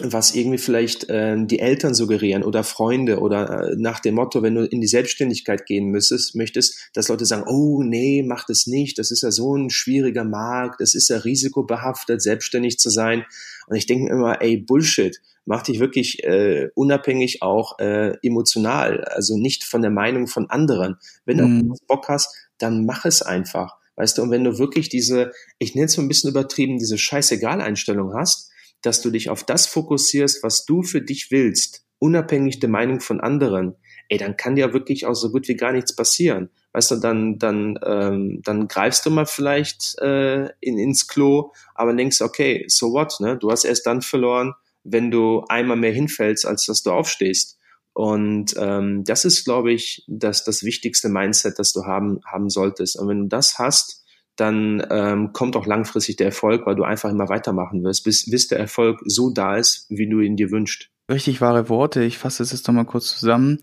was 0.00 0.34
irgendwie 0.34 0.58
vielleicht 0.58 1.08
äh, 1.08 1.36
die 1.44 1.58
Eltern 1.58 1.94
suggerieren 1.94 2.44
oder 2.44 2.62
Freunde 2.62 3.18
oder 3.18 3.70
äh, 3.70 3.76
nach 3.76 4.00
dem 4.00 4.14
Motto, 4.14 4.42
wenn 4.42 4.54
du 4.54 4.64
in 4.64 4.80
die 4.80 4.86
Selbstständigkeit 4.86 5.66
gehen 5.66 5.86
müsstest, 5.86 6.36
möchtest, 6.36 6.90
dass 6.94 7.08
Leute 7.08 7.26
sagen, 7.26 7.44
oh 7.48 7.82
nee, 7.82 8.22
mach 8.22 8.44
das 8.44 8.66
nicht, 8.66 8.98
das 8.98 9.10
ist 9.10 9.22
ja 9.22 9.30
so 9.30 9.56
ein 9.56 9.70
schwieriger 9.70 10.24
Markt, 10.24 10.80
es 10.80 10.94
ist 10.94 11.08
ja 11.08 11.18
risikobehaftet, 11.18 12.22
selbstständig 12.22 12.78
zu 12.78 12.90
sein. 12.90 13.24
Und 13.66 13.76
ich 13.76 13.86
denke 13.86 14.12
immer, 14.12 14.40
ey, 14.40 14.56
Bullshit, 14.56 15.20
mach 15.44 15.62
dich 15.62 15.80
wirklich 15.80 16.22
äh, 16.24 16.68
unabhängig 16.74 17.42
auch 17.42 17.78
äh, 17.78 18.12
emotional, 18.22 19.04
also 19.04 19.36
nicht 19.36 19.64
von 19.64 19.82
der 19.82 19.90
Meinung 19.90 20.26
von 20.26 20.48
anderen. 20.48 20.96
Wenn 21.24 21.38
mhm. 21.38 21.68
du 21.70 21.74
Bock 21.88 22.08
hast, 22.08 22.36
dann 22.58 22.86
mach 22.86 23.04
es 23.04 23.22
einfach. 23.22 23.76
Weißt 23.96 24.16
du, 24.16 24.22
und 24.22 24.30
wenn 24.30 24.44
du 24.44 24.58
wirklich 24.58 24.88
diese, 24.88 25.32
ich 25.58 25.74
nenne 25.74 25.86
es 25.86 25.96
mal 25.96 26.04
ein 26.04 26.08
bisschen 26.08 26.30
übertrieben, 26.30 26.78
diese 26.78 26.98
Scheißegal-Einstellung 26.98 28.14
hast, 28.14 28.52
dass 28.82 29.02
du 29.02 29.10
dich 29.10 29.30
auf 29.30 29.44
das 29.44 29.66
fokussierst, 29.66 30.42
was 30.42 30.64
du 30.64 30.82
für 30.82 31.02
dich 31.02 31.30
willst, 31.30 31.84
unabhängig 31.98 32.60
der 32.60 32.68
Meinung 32.68 33.00
von 33.00 33.20
anderen. 33.20 33.76
ey, 34.10 34.16
dann 34.18 34.36
kann 34.36 34.56
dir 34.56 34.72
wirklich 34.72 35.04
auch 35.04 35.14
so 35.14 35.30
gut 35.30 35.48
wie 35.48 35.56
gar 35.56 35.72
nichts 35.72 35.94
passieren. 35.94 36.48
Weißt 36.72 36.92
du, 36.92 36.96
dann, 36.96 37.38
dann, 37.38 37.78
ähm, 37.84 38.40
dann 38.42 38.68
greifst 38.68 39.04
du 39.04 39.10
mal 39.10 39.26
vielleicht 39.26 39.98
äh, 39.98 40.48
in, 40.60 40.78
ins 40.78 41.08
Klo, 41.08 41.52
aber 41.74 41.92
denkst, 41.92 42.22
okay, 42.22 42.64
so 42.68 42.92
what, 42.92 43.20
ne? 43.20 43.36
Du 43.36 43.50
hast 43.50 43.64
erst 43.64 43.86
dann 43.86 44.00
verloren, 44.00 44.54
wenn 44.84 45.10
du 45.10 45.44
einmal 45.48 45.76
mehr 45.76 45.92
hinfällst, 45.92 46.46
als 46.46 46.66
dass 46.66 46.82
du 46.82 46.90
aufstehst. 46.90 47.58
Und 47.92 48.54
ähm, 48.56 49.02
das 49.04 49.24
ist, 49.24 49.44
glaube 49.44 49.72
ich, 49.72 50.04
das, 50.06 50.44
das 50.44 50.62
wichtigste 50.62 51.08
Mindset, 51.08 51.58
das 51.58 51.72
du 51.72 51.84
haben, 51.84 52.20
haben 52.24 52.48
solltest. 52.48 52.98
Und 52.98 53.08
wenn 53.08 53.22
du 53.22 53.28
das 53.28 53.58
hast, 53.58 54.04
dann 54.38 54.86
ähm, 54.90 55.32
kommt 55.32 55.56
auch 55.56 55.66
langfristig 55.66 56.16
der 56.16 56.26
Erfolg, 56.26 56.64
weil 56.64 56.76
du 56.76 56.84
einfach 56.84 57.10
immer 57.10 57.28
weitermachen 57.28 57.82
wirst, 57.82 58.04
bis, 58.04 58.30
bis 58.30 58.48
der 58.48 58.58
Erfolg 58.58 59.00
so 59.04 59.30
da 59.30 59.56
ist, 59.56 59.86
wie 59.88 60.08
du 60.08 60.20
ihn 60.20 60.36
dir 60.36 60.50
wünschst. 60.50 60.90
Richtig 61.10 61.40
wahre 61.40 61.68
Worte. 61.68 62.04
Ich 62.04 62.18
fasse 62.18 62.42
es 62.42 62.52
jetzt 62.52 62.66
nochmal 62.68 62.84
kurz 62.84 63.18
zusammen. 63.18 63.58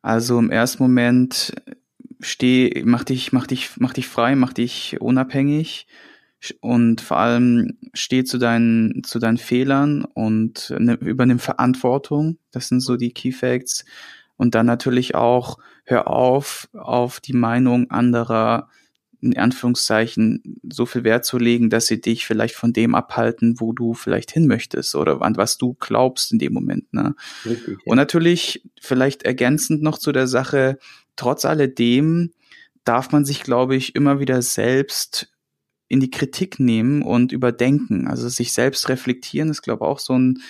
Also 0.00 0.38
im 0.38 0.50
ersten 0.50 0.82
Moment 0.82 1.54
steh, 2.20 2.82
mach 2.84 3.04
dich, 3.04 3.32
mach 3.32 3.46
dich, 3.46 3.72
mach 3.76 3.92
dich 3.92 4.08
frei, 4.08 4.36
mach 4.36 4.52
dich 4.54 5.00
unabhängig 5.00 5.86
und 6.60 7.00
vor 7.00 7.18
allem 7.18 7.78
steh 7.92 8.24
zu 8.24 8.38
deinen, 8.38 9.02
zu 9.04 9.18
deinen 9.18 9.38
Fehlern 9.38 10.04
und 10.04 10.74
ne, 10.78 10.94
übernimm 10.94 11.38
Verantwortung. 11.38 12.38
Das 12.52 12.68
sind 12.68 12.80
so 12.80 12.96
die 12.96 13.12
Key 13.12 13.32
Facts. 13.32 13.84
Und 14.36 14.54
dann 14.54 14.66
natürlich 14.66 15.14
auch, 15.14 15.58
hör 15.84 16.08
auf, 16.08 16.68
auf 16.72 17.20
die 17.20 17.34
Meinung 17.34 17.90
anderer 17.90 18.68
in 19.32 19.38
Anführungszeichen 19.38 20.60
so 20.70 20.86
viel 20.86 21.04
Wert 21.04 21.24
zu 21.24 21.38
legen, 21.38 21.70
dass 21.70 21.86
sie 21.86 22.00
dich 22.00 22.26
vielleicht 22.26 22.54
von 22.54 22.72
dem 22.72 22.94
abhalten, 22.94 23.60
wo 23.60 23.72
du 23.72 23.94
vielleicht 23.94 24.30
hin 24.30 24.46
möchtest 24.46 24.94
oder 24.94 25.22
an 25.22 25.36
was 25.36 25.58
du 25.58 25.74
glaubst 25.74 26.32
in 26.32 26.38
dem 26.38 26.52
Moment. 26.52 26.92
Ne? 26.92 27.14
Richtig, 27.44 27.78
ja. 27.78 27.82
Und 27.86 27.96
natürlich 27.96 28.62
vielleicht 28.80 29.22
ergänzend 29.22 29.82
noch 29.82 29.98
zu 29.98 30.12
der 30.12 30.26
Sache, 30.26 30.78
trotz 31.16 31.44
alledem 31.44 32.32
darf 32.84 33.12
man 33.12 33.24
sich, 33.24 33.42
glaube 33.42 33.76
ich, 33.76 33.94
immer 33.94 34.20
wieder 34.20 34.42
selbst 34.42 35.28
in 35.88 36.00
die 36.00 36.10
Kritik 36.10 36.60
nehmen 36.60 37.02
und 37.02 37.32
überdenken. 37.32 38.06
Also 38.08 38.28
sich 38.28 38.52
selbst 38.52 38.88
reflektieren 38.88 39.50
ist, 39.50 39.62
glaube 39.62 39.84
ich, 39.84 39.88
auch 39.88 39.98
so 39.98 40.18
ein 40.18 40.40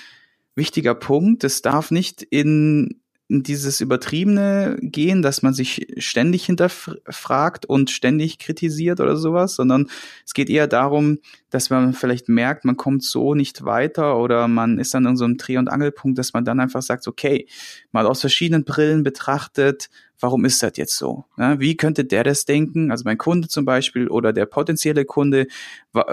wichtiger 0.54 0.94
Punkt. 0.94 1.44
Es 1.44 1.62
darf 1.62 1.90
nicht 1.90 2.22
in 2.22 3.00
dieses 3.28 3.80
Übertriebene 3.80 4.76
gehen, 4.80 5.22
dass 5.22 5.42
man 5.42 5.54
sich 5.54 5.94
ständig 5.98 6.44
hinterfragt 6.46 7.64
und 7.66 7.90
ständig 7.90 8.38
kritisiert 8.38 9.00
oder 9.00 9.16
sowas, 9.16 9.54
sondern 9.54 9.88
es 10.26 10.34
geht 10.34 10.50
eher 10.50 10.66
darum, 10.66 11.18
dass 11.54 11.70
man 11.70 11.92
vielleicht 11.92 12.28
merkt, 12.28 12.64
man 12.64 12.76
kommt 12.76 13.04
so 13.04 13.34
nicht 13.34 13.64
weiter 13.64 14.18
oder 14.18 14.48
man 14.48 14.78
ist 14.78 14.92
dann 14.92 15.06
in 15.06 15.16
so 15.16 15.24
einem 15.24 15.36
Dreh- 15.36 15.56
und 15.56 15.68
Angelpunkt, 15.68 16.18
dass 16.18 16.32
man 16.32 16.44
dann 16.44 16.58
einfach 16.58 16.82
sagt, 16.82 17.06
okay, 17.06 17.46
mal 17.92 18.06
aus 18.06 18.20
verschiedenen 18.20 18.64
Brillen 18.64 19.04
betrachtet, 19.04 19.88
warum 20.20 20.44
ist 20.44 20.62
das 20.62 20.72
jetzt 20.76 20.96
so? 20.96 21.24
Wie 21.36 21.76
könnte 21.76 22.04
der 22.04 22.24
das 22.24 22.44
denken? 22.44 22.90
Also 22.90 23.02
mein 23.04 23.18
Kunde 23.18 23.48
zum 23.48 23.64
Beispiel 23.64 24.08
oder 24.08 24.32
der 24.32 24.46
potenzielle 24.46 25.04
Kunde, 25.04 25.48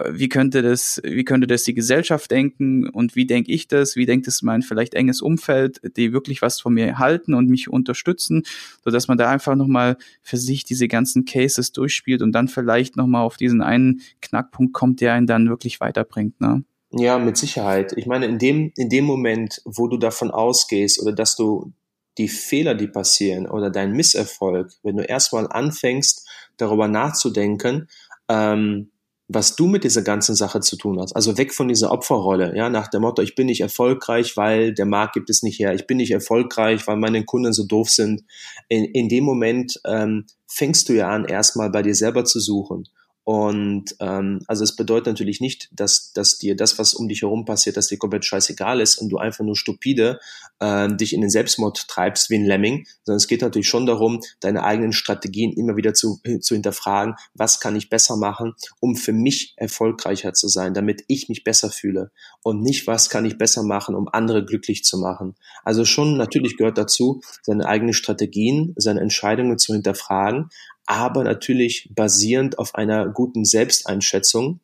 wie 0.10 0.28
könnte 0.28 0.62
das, 0.62 1.00
wie 1.04 1.24
könnte 1.24 1.48
das 1.48 1.64
die 1.64 1.74
Gesellschaft 1.74 2.30
denken 2.30 2.90
und 2.90 3.16
wie 3.16 3.26
denke 3.26 3.52
ich 3.52 3.68
das? 3.68 3.96
Wie 3.96 4.06
denkt 4.06 4.28
es 4.28 4.42
mein 4.42 4.64
vielleicht 4.64 4.96
enges 4.96 5.22
Umfeld, 5.22 5.80
die 5.96 6.14
wirklich 6.14 6.42
was 6.42 6.60
von 6.60 6.74
mir 6.74 7.00
halten 7.00 7.34
und 7.34 7.50
mich 7.50 7.70
unterstützen, 7.70 8.44
so 8.84 8.92
dass 8.92 9.08
man 9.08 9.18
da 9.18 9.30
einfach 9.30 9.56
nochmal 9.56 9.98
für 10.22 10.38
sich 10.38 10.66
diese 10.66 10.88
ganzen 10.88 11.24
Cases 11.24 11.72
durchspielt 11.72 12.22
und 12.22 12.34
dann 12.34 12.50
vielleicht 12.50 12.98
nochmal 12.98 13.24
auf 13.24 13.38
diesen 13.38 13.62
einen 13.62 14.02
Knackpunkt 14.22 14.74
kommt, 14.74 15.00
der 15.00 15.14
einen 15.14 15.28
dann 15.32 15.50
wirklich 15.50 15.80
weiterbringt, 15.80 16.40
ne? 16.42 16.64
Ja, 16.94 17.18
mit 17.18 17.38
Sicherheit. 17.38 17.94
Ich 17.96 18.06
meine, 18.06 18.26
in 18.26 18.38
dem, 18.38 18.74
in 18.76 18.90
dem 18.90 19.06
Moment, 19.06 19.62
wo 19.64 19.88
du 19.88 19.98
davon 19.98 20.30
ausgehst 20.30 21.02
oder 21.02 21.14
dass 21.14 21.38
du 21.38 21.72
die 22.18 22.28
Fehler, 22.28 22.76
die 22.76 22.88
passieren 22.88 23.48
oder 23.48 23.70
dein 23.70 23.94
Misserfolg, 23.94 24.74
wenn 24.84 24.98
du 24.98 25.04
erstmal 25.04 25.48
anfängst, 25.48 26.28
darüber 26.58 26.90
nachzudenken, 26.90 27.88
ähm, 28.28 28.92
was 29.34 29.56
du 29.56 29.68
mit 29.68 29.86
dieser 29.86 30.02
ganzen 30.02 30.36
Sache 30.36 30.60
zu 30.60 30.76
tun 30.76 31.00
hast. 31.00 31.16
Also 31.16 31.38
weg 31.38 31.54
von 31.54 31.70
dieser 31.70 31.92
Opferrolle, 31.92 32.54
ja, 32.56 32.70
nach 32.70 32.90
dem 32.90 33.02
Motto, 33.02 33.22
ich 33.22 33.36
bin 33.36 33.48
nicht 33.48 33.62
erfolgreich, 33.62 34.36
weil 34.36 34.74
der 34.74 34.86
Markt 34.86 35.14
gibt 35.14 35.30
es 35.30 35.42
nicht 35.42 35.60
her. 35.60 35.74
Ich 35.74 35.88
bin 35.88 35.98
nicht 35.98 36.12
erfolgreich, 36.12 36.86
weil 36.88 36.98
meine 36.98 37.24
Kunden 37.24 37.54
so 37.54 37.66
doof 37.66 37.90
sind. 37.90 38.24
In, 38.68 38.84
in 38.84 39.08
dem 39.08 39.24
Moment 39.24 39.80
ähm, 39.86 40.26
fängst 40.48 40.90
du 40.90 40.94
ja 40.94 41.10
an, 41.10 41.24
erstmal 41.24 41.70
bei 41.70 41.82
dir 41.82 41.96
selber 41.96 42.26
zu 42.26 42.42
suchen. 42.42 42.90
Und 43.32 43.96
ähm, 44.02 44.42
also 44.48 44.66
es 44.66 44.76
bedeutet 44.76 45.08
natürlich 45.08 45.40
nicht, 45.40 45.70
dass, 45.72 46.12
dass 46.12 46.38
dir 46.38 46.54
das, 46.54 46.78
was 46.78 46.94
um 46.94 47.08
dich 47.08 47.22
herum 47.22 47.46
passiert, 47.46 47.78
dass 47.78 47.88
dir 47.88 47.98
komplett 47.98 48.26
scheißegal 48.26 48.82
ist 48.82 48.98
und 48.98 49.08
du 49.08 49.20
einfach 49.20 49.46
nur 49.46 49.56
stupide 49.56 50.20
äh, 50.60 50.94
dich 50.94 51.14
in 51.14 51.22
den 51.22 51.30
Selbstmord 51.30 51.88
treibst 51.88 52.30
wie 52.30 52.36
ein 52.36 52.46
Lemming, 52.46 52.86
sondern 53.06 53.16
es 53.16 53.30
geht 53.30 53.42
natürlich 53.42 53.70
schon 53.70 53.86
darum, 53.86 54.20
deine 54.42 54.66
eigenen 54.66 54.92
Strategien 54.92 55.54
immer 55.54 55.78
wieder 55.78 55.94
zu, 55.94 56.20
äh, 56.26 56.40
zu 56.40 56.56
hinterfragen, 56.56 57.16
was 57.34 57.62
kann 57.62 57.78
ich 57.78 57.90
besser 57.90 58.18
machen, 58.18 58.54
um 58.82 58.98
für 58.98 59.14
mich 59.14 59.54
erfolgreicher 59.56 60.34
zu 60.34 60.50
sein, 60.50 60.74
damit 60.74 61.06
ich 61.08 61.30
mich 61.30 61.46
besser 61.46 61.70
fühle 61.70 62.12
und 62.44 62.62
nicht, 62.62 62.86
was 62.86 63.10
kann 63.10 63.24
ich 63.24 63.38
besser 63.38 63.64
machen, 63.64 63.96
um 63.96 64.10
andere 64.10 64.44
glücklich 64.44 64.84
zu 64.84 64.98
machen. 64.98 65.36
Also 65.64 65.86
schon 65.86 66.18
natürlich 66.18 66.58
gehört 66.58 66.78
dazu, 66.78 67.22
seine 67.44 67.66
eigenen 67.66 67.94
Strategien, 67.94 68.74
seine 68.76 69.00
Entscheidungen 69.00 69.58
zu 69.58 69.72
hinterfragen, 69.72 70.50
aber 70.92 71.24
natürlich 71.24 71.90
basierend 71.96 72.60
auf 72.60 72.76
einer 72.76 73.08
guten 73.08 73.46
Selbsteinschätzung 73.46 74.60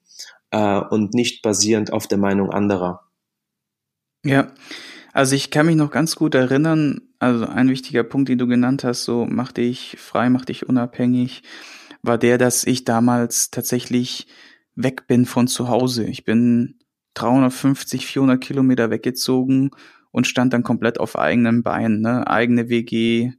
äh, 0.51 0.77
und 0.77 1.13
nicht 1.13 1.41
basierend 1.41 1.93
auf 1.93 2.05
der 2.05 2.17
Meinung 2.17 2.51
anderer. 2.51 3.07
Ja, 4.25 4.51
also 5.13 5.35
ich 5.35 5.51
kann 5.51 5.67
mich 5.67 5.77
noch 5.77 5.89
ganz 5.89 6.17
gut 6.17 6.35
erinnern, 6.35 6.99
also 7.19 7.45
ein 7.45 7.69
wichtiger 7.69 8.03
Punkt, 8.03 8.27
den 8.27 8.37
du 8.37 8.45
genannt 8.45 8.83
hast, 8.83 9.05
so 9.05 9.25
mach 9.25 9.53
dich 9.53 9.95
frei, 9.97 10.29
mach 10.29 10.43
dich 10.43 10.67
unabhängig, 10.67 11.43
war 12.01 12.17
der, 12.17 12.37
dass 12.37 12.65
ich 12.65 12.83
damals 12.83 13.49
tatsächlich 13.49 14.27
weg 14.75 15.07
bin 15.07 15.25
von 15.25 15.47
zu 15.47 15.69
Hause. 15.69 16.03
Ich 16.03 16.25
bin 16.25 16.77
350, 17.13 18.05
400 18.05 18.41
Kilometer 18.41 18.91
weggezogen 18.91 19.71
und 20.11 20.27
stand 20.27 20.51
dann 20.51 20.63
komplett 20.63 20.99
auf 20.99 21.17
eigenem 21.17 21.63
Bein, 21.63 22.01
ne? 22.01 22.27
eigene 22.27 22.67
WG 22.67 23.31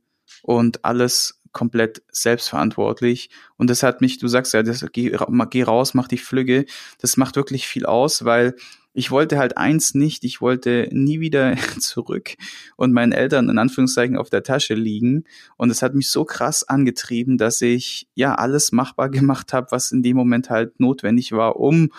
und 0.43 0.87
alles 0.87 1.38
komplett 1.53 2.03
selbstverantwortlich. 2.11 3.31
Und 3.57 3.71
das 3.71 3.83
hat 3.83 4.01
mich, 4.01 4.19
du 4.19 4.29
sagst 4.29 4.55
ja, 4.55 4.63
das, 4.63 4.85
geh, 4.93 5.17
geh 5.51 5.63
raus, 5.63 5.95
mach 5.95 6.09
dich 6.09 6.23
flügge. 6.23 6.65
Das 7.01 7.17
macht 7.17 7.37
wirklich 7.37 7.67
viel 7.67 7.87
aus, 7.87 8.25
weil 8.25 8.55
ich 8.95 9.11
wollte 9.11 9.39
halt 9.39 9.57
eins 9.57 9.95
nicht, 9.95 10.25
ich 10.25 10.41
wollte 10.41 10.89
nie 10.91 11.21
wieder 11.21 11.55
zurück 11.79 12.35
und 12.77 12.93
meinen 12.93 13.13
Eltern 13.13 13.49
in 13.49 13.59
Anführungszeichen 13.59 14.17
auf 14.17 14.31
der 14.31 14.43
Tasche 14.43 14.75
liegen. 14.75 15.25
Und 15.57 15.71
es 15.71 15.83
hat 15.83 15.95
mich 15.95 16.11
so 16.11 16.25
krass 16.25 16.65
angetrieben, 16.65 17.39
dass 17.39 17.61
ich 17.61 18.09
ja 18.15 18.35
alles 18.35 18.73
machbar 18.73 19.09
gemacht 19.11 19.53
habe, 19.53 19.69
was 19.71 19.93
in 19.93 20.03
dem 20.03 20.17
Moment 20.17 20.51
halt 20.51 20.81
notwendig 20.81 21.33
war, 21.33 21.57
um 21.57 21.91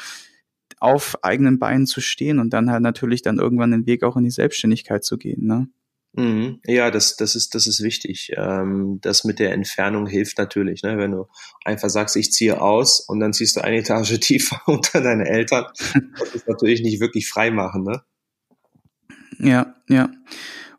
auf 0.79 1.23
eigenen 1.23 1.59
Beinen 1.59 1.85
zu 1.85 2.01
stehen 2.01 2.39
und 2.39 2.51
dann 2.51 2.71
halt 2.71 2.81
natürlich 2.81 3.21
dann 3.21 3.37
irgendwann 3.37 3.71
den 3.71 3.85
Weg 3.85 4.03
auch 4.03 4.17
in 4.17 4.23
die 4.23 4.31
Selbstständigkeit 4.31 5.03
zu 5.03 5.17
gehen. 5.17 5.45
Ne? 5.45 5.67
Mhm. 6.13 6.59
Ja, 6.65 6.89
das, 6.89 7.15
das 7.17 7.35
ist, 7.35 7.53
das 7.53 7.67
ist 7.67 7.83
wichtig. 7.83 8.31
Ähm, 8.35 8.99
das 9.01 9.23
mit 9.23 9.39
der 9.39 9.53
Entfernung 9.53 10.07
hilft 10.07 10.37
natürlich, 10.37 10.81
ne? 10.81 10.97
Wenn 10.97 11.11
du 11.11 11.27
einfach 11.63 11.89
sagst, 11.89 12.15
ich 12.15 12.31
ziehe 12.31 12.61
aus 12.61 12.99
und 12.99 13.19
dann 13.19 13.33
ziehst 13.33 13.55
du 13.55 13.61
eine 13.61 13.77
Etage 13.77 14.19
tiefer 14.19 14.61
unter 14.65 15.01
deine 15.01 15.27
Eltern, 15.27 15.65
das 16.19 16.35
ist 16.35 16.47
natürlich 16.47 16.81
nicht 16.81 16.99
wirklich 16.99 17.29
frei 17.29 17.51
machen, 17.51 17.83
ne? 17.83 18.01
Ja, 19.37 19.75
ja. 19.87 20.11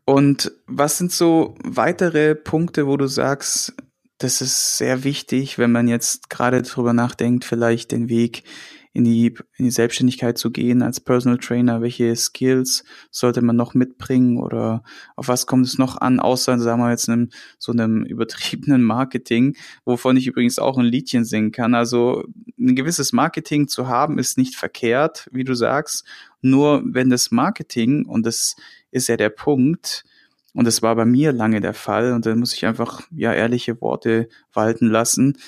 Und 0.04 0.52
was 0.66 0.98
sind 0.98 1.12
so 1.12 1.54
weitere 1.62 2.34
Punkte, 2.34 2.86
wo 2.86 2.96
du 2.96 3.06
sagst, 3.06 3.74
das 4.18 4.42
ist 4.42 4.76
sehr 4.76 5.04
wichtig, 5.04 5.56
wenn 5.56 5.72
man 5.72 5.88
jetzt 5.88 6.28
gerade 6.28 6.62
drüber 6.62 6.92
nachdenkt, 6.92 7.44
vielleicht 7.44 7.92
den 7.92 8.08
Weg 8.08 8.42
in 8.92 9.04
die, 9.04 9.34
in 9.56 9.64
die 9.64 9.70
Selbstständigkeit 9.70 10.36
zu 10.36 10.50
gehen 10.50 10.82
als 10.82 11.00
Personal 11.00 11.38
Trainer? 11.38 11.80
Welche 11.80 12.14
Skills 12.16 12.84
sollte 13.10 13.42
man 13.42 13.56
noch 13.56 13.74
mitbringen 13.74 14.38
oder 14.38 14.82
auf 15.16 15.28
was 15.28 15.46
kommt 15.46 15.66
es 15.66 15.78
noch 15.78 15.96
an, 15.96 16.20
außer, 16.20 16.58
sagen 16.58 16.82
wir 16.82 16.90
jetzt, 16.90 17.08
einem, 17.08 17.30
so 17.58 17.72
einem 17.72 18.04
übertriebenen 18.06 18.82
Marketing, 18.82 19.56
wovon 19.84 20.16
ich 20.16 20.26
übrigens 20.26 20.58
auch 20.58 20.78
ein 20.78 20.86
Liedchen 20.86 21.24
singen 21.24 21.52
kann. 21.52 21.74
Also 21.74 22.24
ein 22.58 22.74
gewisses 22.74 23.12
Marketing 23.12 23.68
zu 23.68 23.88
haben 23.88 24.18
ist 24.18 24.38
nicht 24.38 24.56
verkehrt, 24.56 25.28
wie 25.32 25.44
du 25.44 25.54
sagst. 25.54 26.04
Nur 26.42 26.82
wenn 26.84 27.10
das 27.10 27.30
Marketing, 27.30 28.06
und 28.06 28.26
das 28.26 28.56
ist 28.90 29.08
ja 29.08 29.16
der 29.16 29.30
Punkt, 29.30 30.04
und 30.52 30.64
das 30.66 30.82
war 30.82 30.96
bei 30.96 31.04
mir 31.04 31.32
lange 31.32 31.60
der 31.60 31.74
Fall, 31.74 32.12
und 32.12 32.26
da 32.26 32.34
muss 32.34 32.54
ich 32.54 32.66
einfach 32.66 33.02
ja 33.12 33.32
ehrliche 33.32 33.80
Worte 33.80 34.28
walten 34.52 34.88
lassen, 34.88 35.38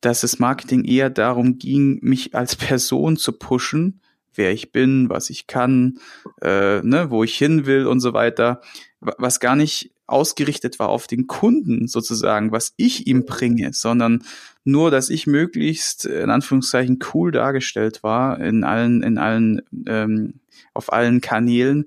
dass 0.00 0.22
das 0.22 0.38
Marketing 0.38 0.84
eher 0.84 1.10
darum 1.10 1.58
ging, 1.58 1.98
mich 2.02 2.34
als 2.34 2.56
Person 2.56 3.16
zu 3.16 3.32
pushen, 3.32 4.00
wer 4.34 4.52
ich 4.52 4.72
bin, 4.72 5.08
was 5.10 5.30
ich 5.30 5.46
kann, 5.46 5.98
äh, 6.40 6.80
ne, 6.82 7.10
wo 7.10 7.24
ich 7.24 7.36
hin 7.36 7.66
will 7.66 7.86
und 7.86 8.00
so 8.00 8.12
weiter, 8.12 8.60
was 9.00 9.40
gar 9.40 9.56
nicht 9.56 9.92
ausgerichtet 10.06 10.78
war 10.78 10.88
auf 10.88 11.06
den 11.06 11.26
Kunden 11.26 11.86
sozusagen, 11.86 12.52
was 12.52 12.74
ich 12.76 13.06
ihm 13.06 13.24
bringe, 13.24 13.72
sondern 13.72 14.24
nur, 14.64 14.90
dass 14.90 15.08
ich 15.08 15.26
möglichst 15.26 16.04
in 16.04 16.30
Anführungszeichen 16.30 16.98
cool 17.14 17.30
dargestellt 17.30 18.02
war 18.02 18.40
in 18.40 18.64
allen, 18.64 19.02
in 19.02 19.18
allen, 19.18 19.62
ähm, 19.86 20.40
auf 20.74 20.92
allen 20.92 21.20
Kanälen. 21.20 21.86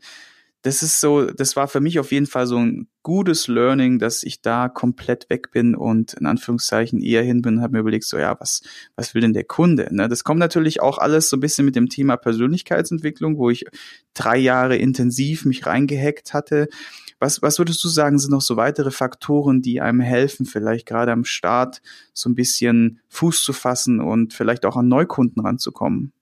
Das 0.61 0.81
ist 0.81 1.01
so, 1.01 1.25
das 1.25 1.55
war 1.55 1.67
für 1.67 1.81
mich 1.81 1.99
auf 1.99 2.11
jeden 2.11 2.25
Fall 2.25 2.47
so 2.47 2.57
ein 2.57 2.87
gutes 3.03 3.48
Learning, 3.48 4.00
dass 4.00 4.24
ich 4.24 4.41
da 4.41 4.69
komplett 4.69 5.29
weg 5.29 5.51
bin 5.51 5.75
und 5.75 6.13
in 6.13 6.25
Anführungszeichen 6.25 7.01
eher 7.01 7.22
hin 7.22 7.41
bin 7.41 7.57
und 7.57 7.62
habe 7.62 7.74
mir 7.74 7.81
überlegt, 7.81 8.05
so 8.05 8.17
ja, 8.17 8.39
was, 8.39 8.63
was 8.95 9.13
will 9.13 9.22
denn 9.22 9.33
der 9.33 9.43
Kunde? 9.43 9.89
Ne? 9.91 10.07
Das 10.07 10.24
kommt 10.24 10.39
natürlich 10.39 10.81
auch 10.81 10.98
alles 10.98 11.29
so 11.29 11.38
ein 11.38 11.41
bisschen 11.41 11.65
mit 11.65 11.75
dem 11.75 11.89
Thema 11.89 12.15
Persönlichkeitsentwicklung, 12.17 13.38
wo 13.38 13.50
ich 13.50 13.65
drei 14.13 14.38
Jahre 14.38 14.77
intensiv 14.77 15.45
mich 15.45 15.65
reingehackt 15.65 16.33
hatte. 16.33 16.69
Was, 17.19 17.41
was 17.41 17.60
würdest 17.60 17.83
du 17.83 17.89
sagen, 17.89 18.19
sind 18.19 18.31
noch 18.31 18.41
so 18.41 18.57
weitere 18.57 18.91
Faktoren, 18.91 19.62
die 19.62 19.81
einem 19.81 20.00
helfen, 20.00 20.45
vielleicht 20.45 20.86
gerade 20.86 21.12
am 21.12 21.25
Start 21.25 21.81
so 22.13 22.29
ein 22.29 22.36
bisschen 22.36 23.00
Fuß 23.10 23.43
zu 23.43 23.53
fassen 23.53 24.00
und 24.00 24.33
vielleicht 24.33 24.65
auch 24.65 24.77
an 24.77 24.88
Neukunden 24.88 25.41
ranzukommen? 25.41 26.13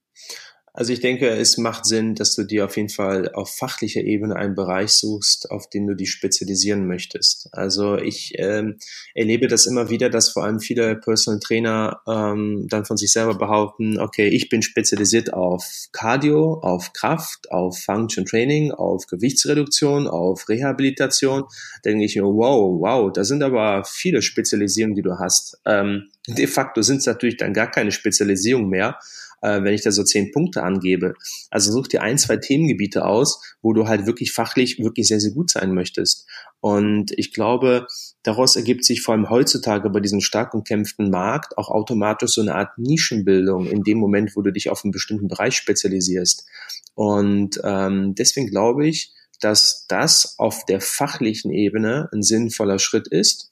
Also 0.74 0.94
ich 0.94 1.02
denke, 1.02 1.28
es 1.28 1.58
macht 1.58 1.86
Sinn, 1.86 2.16
dass 2.16 2.34
du 2.34 2.44
dir 2.44 2.64
auf 2.64 2.78
jeden 2.78 2.88
Fall 2.88 3.30
auf 3.34 3.54
fachlicher 3.54 4.02
Ebene 4.02 4.38
einen 4.38 4.56
Bereich 4.56 4.92
suchst, 4.92 5.52
auf 5.52 5.70
den 5.70 5.86
du 5.86 5.96
dich 5.96 6.12
spezialisieren 6.12 6.88
möchtest. 6.88 7.50
Also 7.52 7.98
ich 7.98 8.34
ähm, 8.38 8.78
erlebe 9.14 9.48
das 9.48 9.66
immer 9.66 9.90
wieder, 9.90 10.10
dass 10.10 10.30
vor 10.30 10.46
allem 10.46 10.62
viele 10.62 10.96
Personal 10.96 11.42
Trainer 11.42 12.02
ähm, 12.08 12.68
dann 12.70 12.86
von 12.86 12.96
sich 12.96 13.12
selber 13.12 13.38
behaupten, 13.38 14.00
okay, 14.00 14.30
ich 14.30 14.48
bin 14.48 14.62
spezialisiert 14.62 15.34
auf 15.34 15.66
Cardio, 15.92 16.60
auf 16.62 16.94
Kraft, 16.94 17.52
auf 17.52 17.78
Function 17.78 18.26
Training, 18.26 18.72
auf 18.72 19.08
Gewichtsreduktion, 19.08 20.08
auf 20.08 20.48
Rehabilitation. 20.48 21.44
Da 21.84 21.90
denke 21.90 22.06
ich 22.06 22.16
mir, 22.16 22.24
wow, 22.24 22.80
wow, 22.80 23.12
da 23.12 23.26
sind 23.26 23.44
aber 23.44 23.84
viele 23.84 24.22
Spezialisierungen, 24.22 24.96
die 24.96 25.02
du 25.02 25.20
hast. 25.20 25.60
Ähm, 25.66 26.12
de 26.30 26.48
facto 26.48 26.82
sind 26.82 26.98
es 26.98 27.08
natürlich 27.08 27.36
dann 27.36 27.52
gar 27.52 27.70
keine 27.70 27.92
Spezialisierung 27.92 28.70
mehr 28.70 28.98
äh, 29.42 29.64
wenn 29.64 29.74
ich 29.74 29.82
da 29.82 29.92
so 29.92 30.04
zehn 30.04 30.32
Punkte 30.32 30.64
angebe. 30.64 31.14
Also 31.50 31.72
such 31.72 31.88
dir 31.88 32.02
ein, 32.02 32.18
zwei 32.18 32.38
Themengebiete 32.38 33.06
aus, 33.06 33.42
wo 33.62 33.74
du 33.74 33.88
halt 33.88 34.06
wirklich 34.06 34.32
fachlich 34.32 34.80
wirklich 34.80 35.08
sehr, 35.08 35.20
sehr 35.20 35.32
gut 35.32 35.50
sein 35.50 35.74
möchtest. 35.74 36.28
Und 36.60 37.12
ich 37.18 37.34
glaube, 37.34 37.88
daraus 38.24 38.56
ergibt 38.56 38.86
sich 38.86 39.02
vor 39.02 39.16
allem 39.16 39.30
heutzutage 39.30 39.90
bei 39.90 40.00
diesem 40.00 40.22
stark 40.22 40.54
umkämpften 40.54 41.10
Markt 41.10 41.58
auch 41.58 41.70
automatisch 41.70 42.32
so 42.32 42.42
eine 42.42 42.56
Art 42.56 42.78
Nischenbildung 42.78 43.68
in 43.68 43.84
dem 43.84 43.98
Moment, 43.98 44.36
wo 44.36 44.42
du 44.42 44.52
dich 44.52 44.70
auf 44.70 44.84
einen 44.84 44.92
bestimmten 44.92 45.28
Bereich 45.28 45.56
spezialisierst. 45.56 46.46
Und 46.94 47.60
ähm, 47.64 48.14
deswegen 48.16 48.48
glaube 48.48 48.88
ich, 48.88 49.12
dass 49.40 49.86
das 49.88 50.36
auf 50.38 50.66
der 50.66 50.82
fachlichen 50.82 51.52
Ebene 51.52 52.10
ein 52.14 52.22
sinnvoller 52.22 52.80
Schritt 52.80 53.08
ist. 53.08 53.50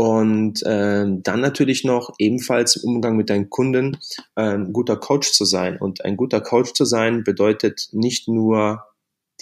Und 0.00 0.62
äh, 0.62 1.04
dann 1.04 1.40
natürlich 1.42 1.84
noch 1.84 2.14
ebenfalls 2.18 2.76
im 2.76 2.88
Umgang 2.88 3.16
mit 3.18 3.28
deinen 3.28 3.50
Kunden 3.50 3.98
äh, 4.34 4.54
ein 4.54 4.72
guter 4.72 4.96
Coach 4.96 5.30
zu 5.32 5.44
sein. 5.44 5.76
Und 5.76 6.06
ein 6.06 6.16
guter 6.16 6.40
Coach 6.40 6.72
zu 6.72 6.86
sein 6.86 7.22
bedeutet 7.22 7.90
nicht 7.92 8.26
nur 8.26 8.82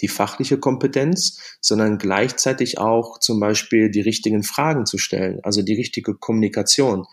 die 0.01 0.09
fachliche 0.09 0.59
Kompetenz, 0.59 1.57
sondern 1.61 1.97
gleichzeitig 1.97 2.77
auch 2.77 3.19
zum 3.19 3.39
Beispiel 3.39 3.89
die 3.89 4.01
richtigen 4.01 4.43
Fragen 4.43 4.85
zu 4.85 4.97
stellen, 4.97 5.39
also 5.43 5.61
die 5.61 5.75
richtige 5.75 6.13
Kommunikation. 6.13 7.05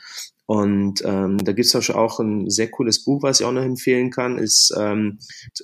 Und 0.46 1.02
ähm, 1.04 1.38
da 1.38 1.52
gibt 1.52 1.66
es 1.74 1.90
auch 1.90 2.20
ein 2.20 2.48
sehr 2.48 2.70
cooles 2.70 3.02
Buch, 3.02 3.22
was 3.24 3.40
ich 3.40 3.46
auch 3.46 3.52
noch 3.52 3.64
empfehlen 3.64 4.10
kann, 4.10 4.38
ist 4.38 4.72
ähm, 4.78 5.18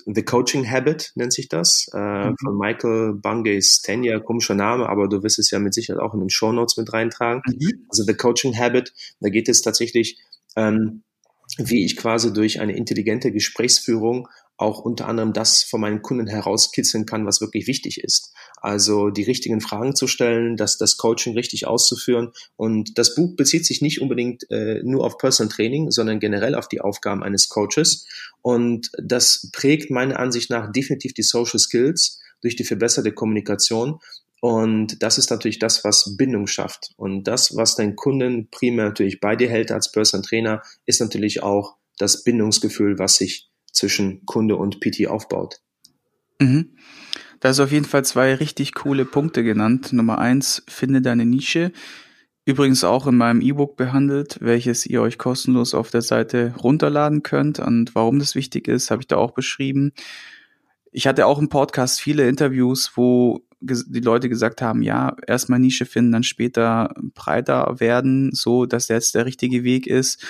The 0.05 0.23
Coaching 0.23 0.69
Habit, 0.69 1.13
nennt 1.15 1.31
sich 1.31 1.47
das, 1.47 1.87
äh, 1.93 2.29
mhm. 2.29 2.35
von 2.37 2.57
Michael 2.57 3.13
Bungay 3.13 3.61
Stenya, 3.61 4.19
komischer 4.19 4.55
Name, 4.55 4.89
aber 4.89 5.07
du 5.07 5.23
wirst 5.23 5.39
es 5.39 5.51
ja 5.51 5.59
mit 5.59 5.73
Sicherheit 5.73 6.01
auch 6.01 6.13
in 6.13 6.19
den 6.19 6.29
Show 6.29 6.51
Notes 6.51 6.75
mit 6.75 6.91
reintragen. 6.91 7.41
Mhm. 7.45 7.85
Also 7.89 8.03
The 8.03 8.13
Coaching 8.13 8.57
Habit, 8.57 8.93
da 9.21 9.29
geht 9.29 9.47
es 9.47 9.61
tatsächlich, 9.61 10.19
ähm, 10.57 11.03
wie 11.57 11.85
ich 11.85 11.95
quasi 11.95 12.33
durch 12.33 12.59
eine 12.59 12.75
intelligente 12.75 13.31
Gesprächsführung 13.31 14.27
auch 14.63 14.79
unter 14.79 15.07
anderem 15.07 15.33
das 15.33 15.61
von 15.61 15.81
meinen 15.81 16.01
Kunden 16.01 16.27
herauskitzeln 16.27 17.05
kann, 17.05 17.25
was 17.25 17.41
wirklich 17.41 17.67
wichtig 17.67 18.03
ist. 18.03 18.33
Also 18.57 19.09
die 19.09 19.23
richtigen 19.23 19.59
Fragen 19.59 19.95
zu 19.95 20.07
stellen, 20.07 20.55
das, 20.55 20.77
das 20.77 20.97
Coaching 20.97 21.33
richtig 21.33 21.67
auszuführen. 21.67 22.31
Und 22.55 22.97
das 22.97 23.13
Buch 23.13 23.35
bezieht 23.35 23.65
sich 23.65 23.81
nicht 23.81 24.01
unbedingt 24.01 24.49
äh, 24.49 24.81
nur 24.83 25.05
auf 25.05 25.17
Personal 25.17 25.53
Training, 25.53 25.91
sondern 25.91 26.19
generell 26.19 26.55
auf 26.55 26.69
die 26.69 26.81
Aufgaben 26.81 27.23
eines 27.23 27.49
Coaches. 27.49 28.07
Und 28.41 28.89
das 28.97 29.49
prägt 29.51 29.91
meiner 29.91 30.17
Ansicht 30.17 30.49
nach 30.49 30.71
definitiv 30.71 31.13
die 31.13 31.23
Social 31.23 31.59
Skills 31.59 32.21
durch 32.41 32.55
die 32.55 32.63
verbesserte 32.63 33.11
Kommunikation. 33.11 33.99
Und 34.39 35.01
das 35.03 35.17
ist 35.17 35.29
natürlich 35.29 35.59
das, 35.59 35.83
was 35.83 36.15
Bindung 36.17 36.47
schafft. 36.47 36.91
Und 36.95 37.25
das, 37.25 37.55
was 37.55 37.75
dein 37.75 37.95
Kunden 37.95 38.49
primär 38.49 38.85
natürlich 38.85 39.19
bei 39.19 39.35
dir 39.35 39.49
hält 39.49 39.71
als 39.71 39.91
Personal 39.91 40.25
Trainer, 40.25 40.61
ist 40.85 41.01
natürlich 41.01 41.43
auch 41.43 41.75
das 41.97 42.23
Bindungsgefühl, 42.23 42.97
was 42.97 43.15
sich 43.15 43.49
zwischen 43.73 44.25
Kunde 44.25 44.55
und 44.55 44.79
PT 44.79 45.07
aufbaut. 45.07 45.59
Mhm. 46.39 46.77
Da 47.39 47.49
ist 47.49 47.59
auf 47.59 47.71
jeden 47.73 47.85
Fall 47.85 48.05
zwei 48.05 48.35
richtig 48.35 48.73
coole 48.73 49.03
Punkte 49.03 49.43
genannt. 49.43 49.91
Nummer 49.91 50.17
eins, 50.17 50.63
finde 50.69 51.01
deine 51.01 51.25
Nische. 51.25 51.73
Übrigens 52.45 52.83
auch 52.83 53.07
in 53.07 53.15
meinem 53.15 53.41
E-Book 53.41 53.77
behandelt, 53.77 54.37
welches 54.41 54.85
ihr 54.85 55.01
euch 55.01 55.17
kostenlos 55.17 55.73
auf 55.73 55.91
der 55.91 56.01
Seite 56.01 56.53
runterladen 56.61 57.23
könnt. 57.23 57.59
Und 57.59 57.95
warum 57.95 58.19
das 58.19 58.35
wichtig 58.35 58.67
ist, 58.67 58.91
habe 58.91 59.01
ich 59.01 59.07
da 59.07 59.17
auch 59.17 59.31
beschrieben. 59.31 59.91
Ich 60.91 61.07
hatte 61.07 61.25
auch 61.25 61.39
im 61.39 61.49
Podcast 61.49 61.99
viele 61.99 62.27
Interviews, 62.27 62.91
wo 62.95 63.41
die 63.61 64.01
Leute 64.01 64.29
gesagt 64.29 64.61
haben, 64.61 64.81
ja, 64.81 65.15
erstmal 65.25 65.59
Nische 65.59 65.85
finden, 65.85 66.11
dann 66.11 66.23
später 66.23 66.93
breiter 67.13 67.79
werden, 67.79 68.31
so 68.33 68.65
dass 68.65 68.89
jetzt 68.89 69.15
der 69.15 69.25
richtige 69.25 69.63
Weg 69.63 69.87
ist. 69.87 70.25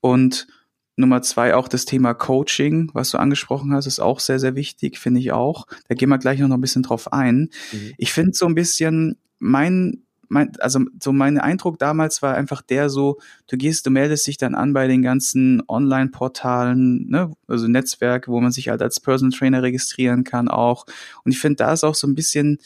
Und 0.00 0.48
Nummer 0.96 1.22
zwei 1.22 1.54
auch 1.54 1.68
das 1.68 1.84
Thema 1.84 2.14
Coaching, 2.14 2.90
was 2.92 3.10
du 3.10 3.18
angesprochen 3.18 3.72
hast, 3.72 3.86
ist 3.86 4.00
auch 4.00 4.20
sehr, 4.20 4.38
sehr 4.38 4.54
wichtig, 4.54 4.98
finde 4.98 5.20
ich 5.20 5.32
auch. 5.32 5.66
Da 5.88 5.94
gehen 5.94 6.10
wir 6.10 6.18
gleich 6.18 6.38
noch 6.40 6.50
ein 6.50 6.60
bisschen 6.60 6.82
drauf 6.82 7.12
ein. 7.12 7.50
Mhm. 7.72 7.92
Ich 7.96 8.12
finde 8.12 8.32
so 8.34 8.46
ein 8.46 8.54
bisschen 8.54 9.16
mein, 9.38 10.02
mein, 10.28 10.52
also 10.60 10.80
so 11.02 11.12
mein 11.12 11.38
Eindruck 11.38 11.78
damals 11.78 12.20
war 12.22 12.34
einfach 12.34 12.62
der 12.62 12.90
so, 12.90 13.18
du 13.48 13.56
gehst, 13.56 13.86
du 13.86 13.90
meldest 13.90 14.26
dich 14.26 14.36
dann 14.36 14.54
an 14.54 14.72
bei 14.72 14.86
den 14.86 15.02
ganzen 15.02 15.62
Online-Portalen, 15.66 17.08
ne, 17.08 17.32
also 17.46 17.68
Netzwerke, 17.68 18.30
wo 18.30 18.40
man 18.40 18.52
sich 18.52 18.68
halt 18.68 18.82
als 18.82 19.00
Personal 19.00 19.36
Trainer 19.36 19.62
registrieren 19.62 20.24
kann 20.24 20.48
auch. 20.48 20.86
Und 21.24 21.32
ich 21.32 21.38
finde, 21.38 21.56
da 21.56 21.72
ist 21.72 21.84
auch 21.84 21.94
so 21.94 22.06
ein 22.06 22.14
bisschen 22.14 22.58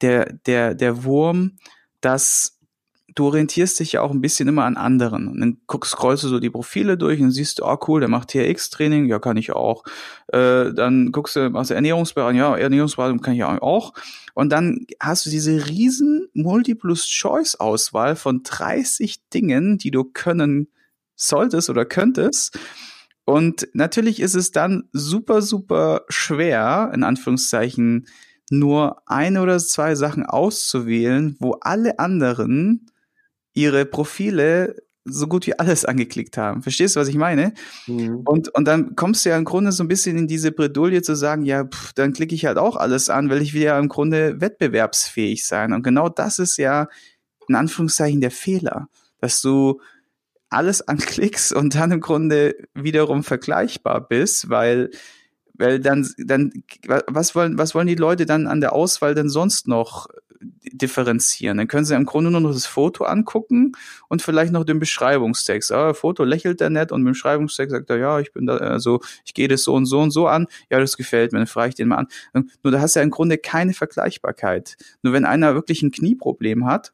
der, 0.00 0.32
der, 0.46 0.74
der 0.74 1.04
Wurm, 1.04 1.52
dass 2.00 2.55
du 3.16 3.26
orientierst 3.26 3.80
dich 3.80 3.92
ja 3.92 4.02
auch 4.02 4.12
ein 4.12 4.20
bisschen 4.20 4.46
immer 4.46 4.64
an 4.64 4.76
anderen. 4.76 5.26
Und 5.26 5.40
dann 5.40 5.56
guckst, 5.66 5.92
scrollst 5.92 6.22
du 6.22 6.28
so 6.28 6.38
die 6.38 6.50
Profile 6.50 6.96
durch 6.96 7.20
und 7.20 7.32
siehst, 7.32 7.62
oh 7.62 7.78
cool, 7.88 8.00
der 8.00 8.08
macht 8.08 8.28
TRX-Training, 8.28 9.06
ja, 9.06 9.18
kann 9.18 9.38
ich 9.38 9.52
auch. 9.52 9.84
Äh, 10.28 10.72
dann 10.74 11.10
guckst 11.12 11.34
du, 11.34 11.50
machst 11.50 11.70
du 11.70 11.74
Ernährungsberatung, 11.74 12.36
ja, 12.36 12.56
Ernährungsberatung 12.56 13.20
kann 13.20 13.34
ich 13.34 13.42
auch. 13.42 13.94
Und 14.34 14.50
dann 14.50 14.86
hast 15.00 15.24
du 15.24 15.30
diese 15.30 15.66
riesen 15.66 16.28
Multiple-Choice-Auswahl 16.34 18.16
von 18.16 18.42
30 18.42 19.28
Dingen, 19.30 19.78
die 19.78 19.90
du 19.90 20.04
können 20.04 20.68
solltest 21.16 21.70
oder 21.70 21.86
könntest. 21.86 22.58
Und 23.24 23.66
natürlich 23.72 24.20
ist 24.20 24.34
es 24.34 24.52
dann 24.52 24.90
super, 24.92 25.40
super 25.40 26.02
schwer, 26.08 26.92
in 26.94 27.02
Anführungszeichen, 27.02 28.06
nur 28.50 29.02
eine 29.06 29.40
oder 29.40 29.58
zwei 29.58 29.94
Sachen 29.94 30.24
auszuwählen, 30.24 31.36
wo 31.40 31.52
alle 31.62 31.98
anderen 31.98 32.86
ihre 33.56 33.86
Profile 33.86 34.76
so 35.04 35.26
gut 35.28 35.46
wie 35.46 35.58
alles 35.58 35.84
angeklickt 35.84 36.36
haben. 36.36 36.62
Verstehst 36.62 36.96
du, 36.96 37.00
was 37.00 37.08
ich 37.08 37.16
meine? 37.16 37.54
Mhm. 37.86 38.22
Und, 38.24 38.54
und 38.54 38.66
dann 38.66 38.96
kommst 38.96 39.24
du 39.24 39.30
ja 39.30 39.36
im 39.36 39.44
Grunde 39.44 39.72
so 39.72 39.84
ein 39.84 39.88
bisschen 39.88 40.18
in 40.18 40.26
diese 40.26 40.52
Bredouille 40.52 41.02
zu 41.02 41.14
sagen, 41.14 41.44
ja, 41.44 41.64
pff, 41.64 41.92
dann 41.92 42.12
klicke 42.12 42.34
ich 42.34 42.44
halt 42.44 42.58
auch 42.58 42.76
alles 42.76 43.08
an, 43.08 43.30
weil 43.30 43.40
ich 43.40 43.54
will 43.54 43.62
ja 43.62 43.78
im 43.78 43.88
Grunde 43.88 44.40
wettbewerbsfähig 44.40 45.46
sein. 45.46 45.72
Und 45.72 45.82
genau 45.82 46.08
das 46.08 46.38
ist 46.38 46.56
ja 46.56 46.88
in 47.48 47.54
Anführungszeichen 47.54 48.20
der 48.20 48.32
Fehler, 48.32 48.88
dass 49.20 49.40
du 49.40 49.80
alles 50.50 50.82
anklickst 50.88 51.52
und 51.52 51.74
dann 51.74 51.92
im 51.92 52.00
Grunde 52.00 52.56
wiederum 52.74 53.22
vergleichbar 53.22 54.06
bist, 54.06 54.50
weil 54.50 54.90
weil 55.58 55.80
dann, 55.80 56.06
dann, 56.18 56.52
was 57.06 57.34
wollen, 57.34 57.56
was 57.56 57.74
wollen 57.74 57.86
die 57.86 57.94
Leute 57.94 58.26
dann 58.26 58.46
an 58.46 58.60
der 58.60 58.74
Auswahl 58.74 59.14
denn 59.14 59.30
sonst 59.30 59.66
noch 59.66 60.06
differenzieren? 60.78 61.58
Dann 61.58 61.68
können 61.68 61.84
sie 61.84 61.94
im 61.94 62.04
Grunde 62.04 62.30
nur 62.30 62.40
noch 62.40 62.52
das 62.52 62.66
Foto 62.66 63.04
angucken 63.04 63.72
und 64.08 64.22
vielleicht 64.22 64.52
noch 64.52 64.64
den 64.64 64.78
Beschreibungstext. 64.78 65.72
Ah, 65.72 65.94
Foto 65.94 66.24
lächelt 66.24 66.60
er 66.60 66.70
nett 66.70 66.92
und 66.92 67.00
im 67.00 67.06
Beschreibungstext 67.06 67.72
sagt 67.72 67.90
er, 67.90 67.98
ja, 67.98 68.20
ich 68.20 68.32
bin 68.32 68.46
da, 68.46 68.56
also 68.56 69.00
ich 69.24 69.34
gehe 69.34 69.48
das 69.48 69.62
so 69.62 69.74
und 69.74 69.86
so 69.86 70.00
und 70.00 70.10
so 70.10 70.26
an. 70.26 70.46
Ja, 70.70 70.78
das 70.78 70.96
gefällt 70.96 71.32
mir, 71.32 71.38
dann 71.38 71.46
frage 71.46 71.70
ich 71.70 71.74
den 71.74 71.88
mal 71.88 71.96
an. 71.96 72.08
Nur 72.62 72.72
da 72.72 72.80
hast 72.80 72.96
du 72.96 73.00
ja 73.00 73.04
im 73.04 73.10
Grunde 73.10 73.38
keine 73.38 73.74
Vergleichbarkeit. 73.74 74.76
Nur 75.02 75.12
wenn 75.12 75.24
einer 75.24 75.54
wirklich 75.54 75.82
ein 75.82 75.90
Knieproblem 75.90 76.66
hat, 76.66 76.92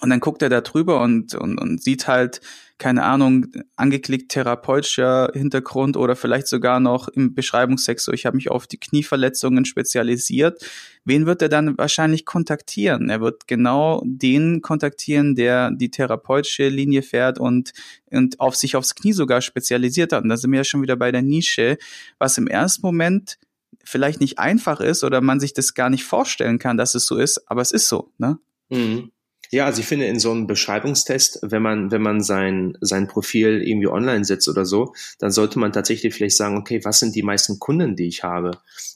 und 0.00 0.08
dann 0.08 0.20
guckt 0.20 0.42
er 0.42 0.48
da 0.48 0.62
drüber 0.62 1.02
und, 1.02 1.34
und, 1.34 1.58
und 1.58 1.82
sieht 1.82 2.08
halt, 2.08 2.40
keine 2.78 3.04
Ahnung, 3.04 3.46
angeklickt 3.76 4.32
therapeutischer 4.32 5.30
Hintergrund 5.34 5.96
oder 5.96 6.16
vielleicht 6.16 6.48
sogar 6.48 6.80
noch 6.80 7.08
im 7.08 7.34
Beschreibungstext, 7.34 8.08
ich 8.08 8.24
habe 8.24 8.36
mich 8.36 8.50
auf 8.50 8.66
die 8.66 8.78
Knieverletzungen 8.78 9.66
spezialisiert. 9.66 10.64
Wen 11.04 11.26
wird 11.26 11.42
er 11.42 11.50
dann 11.50 11.76
wahrscheinlich 11.76 12.24
kontaktieren? 12.24 13.10
Er 13.10 13.20
wird 13.20 13.46
genau 13.46 14.02
den 14.04 14.62
kontaktieren, 14.62 15.34
der 15.34 15.70
die 15.70 15.90
therapeutische 15.90 16.68
Linie 16.68 17.02
fährt 17.02 17.38
und, 17.38 17.72
und 18.10 18.40
auf 18.40 18.56
sich 18.56 18.74
aufs 18.74 18.94
Knie 18.94 19.12
sogar 19.12 19.42
spezialisiert 19.42 20.12
hat. 20.12 20.22
Und 20.22 20.30
da 20.30 20.36
sind 20.38 20.50
wir 20.50 20.60
ja 20.60 20.64
schon 20.64 20.82
wieder 20.82 20.96
bei 20.96 21.12
der 21.12 21.22
Nische, 21.22 21.76
was 22.18 22.38
im 22.38 22.46
ersten 22.46 22.82
Moment 22.82 23.38
vielleicht 23.84 24.20
nicht 24.20 24.38
einfach 24.38 24.80
ist 24.80 25.04
oder 25.04 25.20
man 25.20 25.38
sich 25.38 25.52
das 25.52 25.74
gar 25.74 25.90
nicht 25.90 26.04
vorstellen 26.04 26.58
kann, 26.58 26.78
dass 26.78 26.94
es 26.94 27.06
so 27.06 27.16
ist, 27.16 27.48
aber 27.50 27.60
es 27.60 27.72
ist 27.72 27.88
so, 27.88 28.10
ne? 28.18 28.38
Mhm. 28.70 29.12
Ja, 29.54 29.66
also 29.66 29.80
ich 29.80 29.86
finde 29.86 30.06
in 30.06 30.18
so 30.18 30.30
einem 30.30 30.46
Beschreibungstest, 30.46 31.40
wenn 31.42 31.60
man, 31.60 31.90
wenn 31.90 32.00
man 32.00 32.22
sein, 32.22 32.78
sein 32.80 33.06
Profil 33.06 33.62
irgendwie 33.62 33.86
online 33.86 34.24
setzt 34.24 34.48
oder 34.48 34.64
so, 34.64 34.94
dann 35.18 35.30
sollte 35.30 35.58
man 35.58 35.72
tatsächlich 35.72 36.14
vielleicht 36.14 36.38
sagen, 36.38 36.56
okay, 36.56 36.82
was 36.84 37.00
sind 37.00 37.14
die 37.14 37.22
meisten 37.22 37.58
Kunden, 37.58 37.94
die 37.94 38.08
ich 38.08 38.24
habe? 38.24 38.52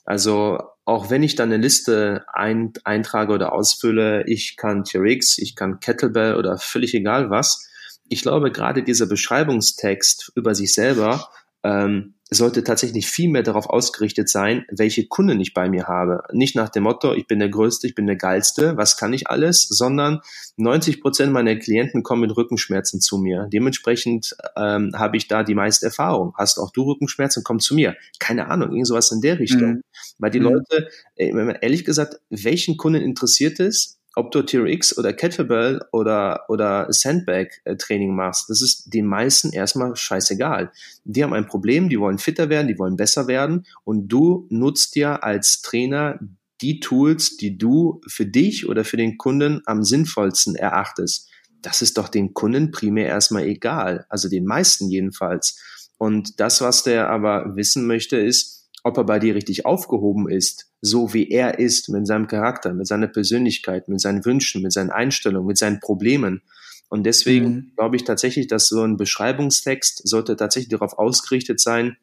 Also 0.06 0.58
auch 0.86 1.10
wenn 1.10 1.22
ich 1.22 1.34
dann 1.34 1.52
eine 1.52 1.62
Liste 1.62 2.24
ein, 2.32 2.72
eintrage 2.84 3.34
oder 3.34 3.52
ausfülle, 3.52 4.24
ich 4.26 4.56
kann 4.56 4.84
TRX, 4.84 5.36
ich 5.36 5.56
kann 5.56 5.78
Kettlebell 5.78 6.36
oder 6.36 6.56
völlig 6.56 6.94
egal 6.94 7.28
was. 7.28 7.68
Ich 8.08 8.22
glaube, 8.22 8.50
gerade 8.50 8.82
dieser 8.82 9.04
Beschreibungstext 9.04 10.32
über 10.36 10.54
sich 10.54 10.72
selber 10.72 11.28
ähm, 11.64 12.14
sollte 12.30 12.64
tatsächlich 12.64 13.06
viel 13.06 13.30
mehr 13.30 13.44
darauf 13.44 13.68
ausgerichtet 13.70 14.28
sein, 14.28 14.64
welche 14.68 15.06
Kunden 15.06 15.40
ich 15.40 15.54
bei 15.54 15.68
mir 15.68 15.86
habe. 15.86 16.22
Nicht 16.32 16.56
nach 16.56 16.68
dem 16.68 16.82
Motto, 16.82 17.14
ich 17.14 17.28
bin 17.28 17.38
der 17.38 17.48
Größte, 17.48 17.86
ich 17.86 17.94
bin 17.94 18.06
der 18.06 18.16
Geilste, 18.16 18.76
was 18.76 18.96
kann 18.96 19.12
ich 19.12 19.28
alles, 19.28 19.62
sondern 19.68 20.20
90 20.56 21.00
Prozent 21.00 21.32
meiner 21.32 21.54
Klienten 21.54 22.02
kommen 22.02 22.22
mit 22.22 22.36
Rückenschmerzen 22.36 23.00
zu 23.00 23.18
mir. 23.18 23.48
Dementsprechend 23.52 24.36
ähm, 24.56 24.92
habe 24.96 25.16
ich 25.16 25.28
da 25.28 25.44
die 25.44 25.54
meiste 25.54 25.86
Erfahrung. 25.86 26.34
Hast 26.36 26.58
auch 26.58 26.72
du 26.72 26.82
Rückenschmerzen, 26.82 27.44
komm 27.44 27.60
zu 27.60 27.74
mir. 27.74 27.96
Keine 28.18 28.48
Ahnung, 28.48 28.70
irgend 28.70 28.88
sowas 28.88 29.12
in 29.12 29.20
der 29.20 29.38
Richtung. 29.38 29.68
Mhm. 29.68 29.82
Weil 30.18 30.30
die 30.32 30.40
mhm. 30.40 30.46
Leute, 30.46 30.88
ehrlich 31.16 31.84
gesagt, 31.84 32.20
welchen 32.28 32.76
Kunden 32.76 33.02
interessiert 33.02 33.60
es, 33.60 33.98
ob 34.16 34.30
du 34.30 34.42
TRX 34.42 34.96
oder 34.96 35.12
Kettlebell 35.12 35.82
oder, 35.92 36.46
oder 36.48 36.86
Sandbag-Training 36.90 38.14
machst, 38.14 38.48
das 38.48 38.62
ist 38.62 38.92
den 38.92 39.06
meisten 39.06 39.52
erstmal 39.52 39.94
scheißegal. 39.94 40.72
Die 41.04 41.22
haben 41.22 41.34
ein 41.34 41.46
Problem, 41.46 41.90
die 41.90 42.00
wollen 42.00 42.18
fitter 42.18 42.48
werden, 42.48 42.66
die 42.66 42.78
wollen 42.78 42.96
besser 42.96 43.28
werden 43.28 43.66
und 43.84 44.08
du 44.08 44.46
nutzt 44.48 44.96
ja 44.96 45.16
als 45.16 45.60
Trainer 45.60 46.18
die 46.62 46.80
Tools, 46.80 47.36
die 47.36 47.58
du 47.58 48.00
für 48.08 48.24
dich 48.24 48.66
oder 48.66 48.84
für 48.84 48.96
den 48.96 49.18
Kunden 49.18 49.60
am 49.66 49.84
sinnvollsten 49.84 50.56
erachtest. 50.56 51.28
Das 51.60 51.82
ist 51.82 51.98
doch 51.98 52.08
den 52.08 52.32
Kunden 52.32 52.70
primär 52.70 53.08
erstmal 53.08 53.44
egal, 53.44 54.06
also 54.08 54.30
den 54.30 54.46
meisten 54.46 54.88
jedenfalls. 54.88 55.60
Und 55.98 56.40
das, 56.40 56.62
was 56.62 56.82
der 56.84 57.10
aber 57.10 57.54
wissen 57.54 57.86
möchte, 57.86 58.16
ist, 58.16 58.70
ob 58.82 58.96
er 58.96 59.04
bei 59.04 59.18
dir 59.18 59.34
richtig 59.34 59.66
aufgehoben 59.66 60.28
ist, 60.28 60.70
so 60.80 61.14
wie 61.14 61.30
er 61.30 61.58
ist, 61.58 61.88
mit 61.88 62.06
seinem 62.06 62.26
Charakter, 62.26 62.72
mit 62.74 62.86
seiner 62.86 63.08
Persönlichkeit, 63.08 63.88
mit 63.88 64.00
seinen 64.00 64.24
Wünschen, 64.24 64.62
mit 64.62 64.72
seinen 64.72 64.90
Einstellungen, 64.90 65.46
mit 65.46 65.58
seinen 65.58 65.80
Problemen. 65.80 66.42
Und 66.88 67.04
deswegen 67.04 67.48
mhm. 67.48 67.72
glaube 67.76 67.96
ich 67.96 68.04
tatsächlich, 68.04 68.46
dass 68.46 68.68
so 68.68 68.82
ein 68.82 68.96
Beschreibungstext 68.96 70.06
sollte 70.06 70.36
tatsächlich 70.36 70.70
darauf 70.70 70.98
ausgerichtet 70.98 71.60
sein, 71.60 71.96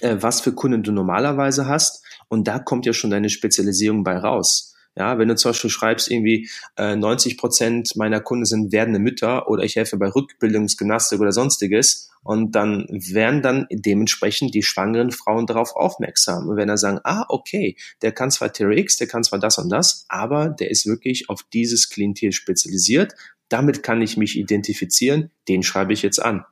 äh, 0.00 0.16
was 0.20 0.40
für 0.40 0.52
Kunden 0.52 0.82
du 0.82 0.92
normalerweise 0.92 1.66
hast. 1.66 2.04
Und 2.28 2.48
da 2.48 2.58
kommt 2.58 2.86
ja 2.86 2.92
schon 2.92 3.10
deine 3.10 3.28
Spezialisierung 3.28 4.02
bei 4.02 4.16
raus. 4.16 4.69
Ja, 4.96 5.18
wenn 5.18 5.28
du 5.28 5.36
zum 5.36 5.50
Beispiel 5.50 5.70
schreibst, 5.70 6.10
irgendwie 6.10 6.48
äh, 6.76 6.96
90 6.96 7.38
Prozent 7.38 7.96
meiner 7.96 8.20
Kunden 8.20 8.44
sind 8.44 8.72
werdende 8.72 8.98
Mütter 8.98 9.48
oder 9.48 9.62
ich 9.62 9.76
helfe 9.76 9.96
bei 9.96 10.08
Rückbildungsgymnastik 10.08 11.20
oder 11.20 11.32
sonstiges 11.32 12.10
und 12.22 12.54
dann 12.54 12.86
werden 12.90 13.40
dann 13.40 13.66
dementsprechend 13.70 14.54
die 14.54 14.62
schwangeren 14.62 15.10
Frauen 15.10 15.46
darauf 15.46 15.74
aufmerksam. 15.74 16.48
Und 16.48 16.56
wenn 16.56 16.68
er 16.68 16.76
sagen, 16.76 16.98
ah, 17.04 17.24
okay, 17.28 17.76
der 18.02 18.12
kann 18.12 18.30
zwar 18.30 18.52
TRX, 18.52 18.96
der 18.96 19.06
kann 19.06 19.24
zwar 19.24 19.38
das 19.38 19.58
und 19.58 19.70
das, 19.70 20.04
aber 20.08 20.48
der 20.48 20.70
ist 20.70 20.86
wirklich 20.86 21.30
auf 21.30 21.44
dieses 21.52 21.88
Klientel 21.88 22.32
spezialisiert, 22.32 23.14
damit 23.48 23.82
kann 23.82 24.02
ich 24.02 24.16
mich 24.16 24.36
identifizieren, 24.38 25.30
den 25.48 25.62
schreibe 25.62 25.92
ich 25.92 26.02
jetzt 26.02 26.20
an. 26.20 26.44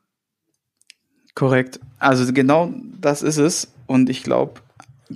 Korrekt. 1.34 1.78
Also 1.98 2.32
genau 2.32 2.72
das 3.00 3.22
ist 3.22 3.36
es. 3.36 3.72
Und 3.86 4.10
ich 4.10 4.22
glaube, 4.22 4.60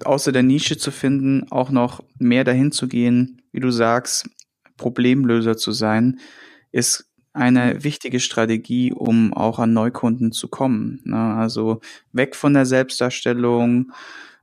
außer 0.05 0.33
der 0.33 0.43
Nische 0.43 0.77
zu 0.77 0.91
finden, 0.91 1.51
auch 1.51 1.71
noch 1.71 2.03
mehr 2.19 2.45
dahin 2.45 2.73
zu 2.73 2.89
gehen, 2.89 3.43
wie 3.53 3.61
du 3.61 3.71
sagst, 3.71 4.29
Problemlöser 4.77 5.57
zu 5.57 5.73
sein, 5.73 6.19
ist 6.73 7.09
eine 7.33 7.83
wichtige 7.83 8.21
Strategie, 8.21 8.93
um 8.93 9.33
auch 9.33 9.59
an 9.59 9.73
Neukunden 9.73 10.33
zu 10.33 10.49
kommen. 10.49 11.01
Ne? 11.05 11.17
Also 11.17 11.81
weg 12.13 12.37
von 12.37 12.53
der 12.53 12.67
Selbstdarstellung, 12.67 13.93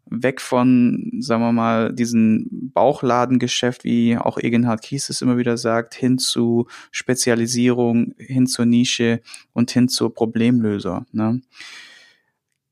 weg 0.05 0.41
von, 0.41 1.12
sagen 1.19 1.43
wir 1.43 1.51
mal, 1.51 1.93
diesem 1.93 2.71
Bauchladengeschäft, 2.73 3.83
wie 3.83 4.17
auch 4.17 4.38
Egenhard 4.38 4.81
Kies 4.81 5.09
es 5.09 5.21
immer 5.21 5.38
wieder 5.38 5.57
sagt, 5.57 5.93
hin 5.93 6.17
zu 6.17 6.67
Spezialisierung, 6.91 8.15
hin 8.17 8.47
zur 8.47 8.65
Nische 8.65 9.21
und 9.53 9.69
hin 9.69 9.88
zur 9.88 10.13
Problemlöser. 10.13 11.05
Ne? 11.12 11.41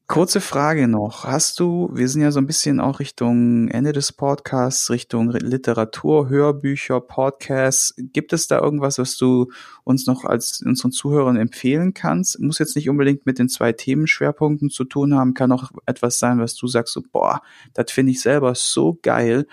Kurze 0.07 0.39
Frage 0.39 0.87
noch. 0.87 1.25
Hast 1.25 1.59
du, 1.59 1.89
wir 1.93 2.07
sind 2.07 2.21
ja 2.21 2.31
so 2.31 2.39
ein 2.39 2.47
bisschen 2.47 2.79
auch 2.79 3.01
Richtung 3.01 3.67
Ende 3.67 3.91
des 3.91 4.13
Podcasts, 4.13 4.89
Richtung 4.89 5.31
Literatur, 5.31 6.29
Hörbücher, 6.29 7.01
Podcasts. 7.01 7.93
Gibt 7.97 8.31
es 8.31 8.47
da 8.47 8.57
irgendwas, 8.57 8.99
was 8.99 9.17
du 9.17 9.51
uns 9.83 10.07
noch 10.07 10.23
als 10.23 10.63
unseren 10.65 10.93
Zuhörern 10.93 11.35
empfehlen 11.35 11.93
kannst? 11.93 12.39
Muss 12.39 12.57
jetzt 12.57 12.77
nicht 12.77 12.87
unbedingt 12.89 13.25
mit 13.25 13.37
den 13.37 13.49
zwei 13.49 13.73
Themenschwerpunkten 13.73 14.69
zu 14.69 14.85
tun 14.85 15.13
haben, 15.13 15.33
kann 15.33 15.51
auch 15.51 15.71
etwas 15.85 16.19
sein, 16.19 16.39
was 16.39 16.55
du 16.55 16.67
sagst, 16.67 16.93
so, 16.93 17.01
boah, 17.11 17.41
das 17.73 17.91
finde 17.91 18.13
ich 18.13 18.21
selber 18.21 18.55
so 18.55 18.97
geil. 19.01 19.45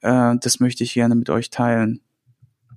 Äh, 0.00 0.36
das 0.40 0.58
möchte 0.58 0.84
ich 0.84 0.94
gerne 0.94 1.16
mit 1.16 1.28
euch 1.28 1.50
teilen. 1.50 2.00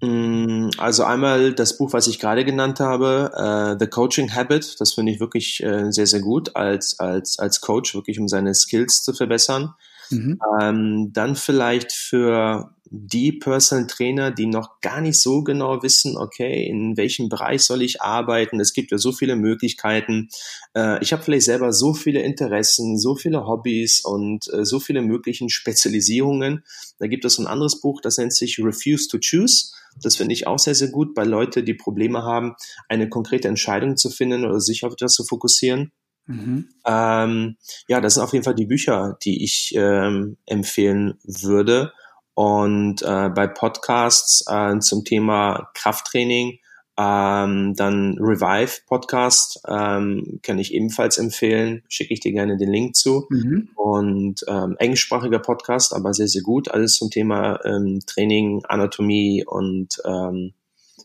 Mm, 0.02 0.70
also 0.78 1.04
einmal 1.04 1.54
das 1.54 1.78
Buch, 1.78 1.94
was 1.94 2.08
ich 2.08 2.20
gerade 2.20 2.44
genannt 2.44 2.80
habe, 2.80 3.32
uh, 3.36 3.78
The 3.80 3.88
Coaching 3.88 4.34
Habit. 4.34 4.80
Das 4.80 4.94
finde 4.94 5.12
ich 5.12 5.20
wirklich 5.20 5.64
uh, 5.64 5.92
sehr, 5.92 6.08
sehr 6.08 6.22
gut 6.22 6.56
als, 6.56 7.00
als, 7.00 7.38
als 7.38 7.62
Coach, 7.62 7.94
wirklich 7.94 8.20
um 8.20 8.28
seine 8.28 8.54
Skills 8.56 9.04
zu 9.04 9.14
verbessern. 9.14 9.76
Mhm. 10.10 10.40
Ähm, 10.60 11.14
dann 11.14 11.36
vielleicht 11.36 11.92
für 11.92 12.74
die 12.94 13.32
Personal 13.32 13.88
Trainer, 13.88 14.32
die 14.32 14.48
noch 14.48 14.82
gar 14.82 15.00
nicht 15.00 15.20
so 15.20 15.44
genau 15.44 15.82
wissen, 15.82 16.18
okay, 16.18 16.68
in 16.68 16.98
welchem 16.98 17.30
Bereich 17.30 17.64
soll 17.64 17.82
ich 17.82 18.02
arbeiten? 18.02 18.60
Es 18.60 18.74
gibt 18.74 18.92
ja 18.92 18.98
so 18.98 19.14
viele 19.14 19.38
Möglichkeiten. 19.38 20.28
Äh, 20.76 21.02
ich 21.02 21.14
habe 21.14 21.24
vielleicht 21.24 21.46
selber 21.46 21.72
so 21.72 21.94
viele 21.94 22.22
Interessen, 22.22 23.00
so 23.00 23.16
viele 23.16 23.48
Hobbys 23.48 24.02
und 24.04 24.52
äh, 24.54 24.66
so 24.66 24.82
viele 24.82 25.02
möglichen 25.02 25.50
Spezialisierungen. 25.50 26.66
Da 27.00 27.08
gibt 27.08 27.24
es 27.24 27.40
ein 27.40 27.48
anderes 27.48 27.80
Buch, 27.80 28.02
das 28.02 28.18
nennt 28.18 28.34
sich 28.34 28.60
Refuse 28.60 29.08
to 29.08 29.20
Choose. 29.20 29.72
Das 30.04 30.18
finde 30.18 30.34
ich 30.34 30.46
auch 30.46 30.60
sehr, 30.60 30.76
sehr 30.76 30.90
gut 30.90 31.16
bei 31.16 31.24
Leuten, 31.24 31.66
die 31.66 31.74
Probleme 31.74 32.24
haben, 32.24 32.56
eine 32.90 33.08
konkrete 33.08 33.48
Entscheidung 33.48 33.96
zu 33.96 34.10
finden 34.10 34.44
oder 34.44 34.60
sich 34.60 34.84
auf 34.84 34.94
etwas 34.94 35.14
zu 35.14 35.24
fokussieren. 35.24 35.94
Mhm. 36.28 36.68
Ähm, 36.86 37.56
ja, 37.88 38.02
das 38.02 38.16
sind 38.16 38.24
auf 38.24 38.34
jeden 38.34 38.44
Fall 38.44 38.56
die 38.56 38.66
Bücher, 38.66 39.18
die 39.24 39.44
ich 39.44 39.74
ähm, 39.76 40.38
empfehlen 40.46 41.18
würde. 41.24 41.94
Und 42.42 43.04
äh, 43.04 43.30
bei 43.30 43.46
Podcasts 43.46 44.44
äh, 44.50 44.80
zum 44.80 45.06
Thema 45.06 45.70
Krafttraining, 45.76 46.58
ähm, 46.98 47.76
dann 47.76 48.18
Revive 48.18 48.82
Podcast 48.88 49.62
ähm, 49.68 50.40
kann 50.42 50.58
ich 50.58 50.74
ebenfalls 50.74 51.20
empfehlen. 51.20 51.84
Schicke 51.88 52.16
ich 52.16 52.20
dir 52.20 52.32
gerne 52.32 52.58
den 52.58 52.72
Link 52.72 52.96
zu. 52.96 53.28
Mhm. 53.30 53.70
Und 53.76 54.44
ähm, 54.48 54.76
englischsprachiger 54.80 55.38
Podcast, 55.38 55.94
aber 55.94 56.16
sehr, 56.16 56.28
sehr 56.28 56.42
gut. 56.42 56.72
Alles 56.72 56.96
zum 56.96 57.12
Thema 57.12 57.64
ähm, 57.64 58.00
Training, 58.08 58.64
Anatomie 58.68 59.46
und 59.46 60.02
ähm, 60.04 60.54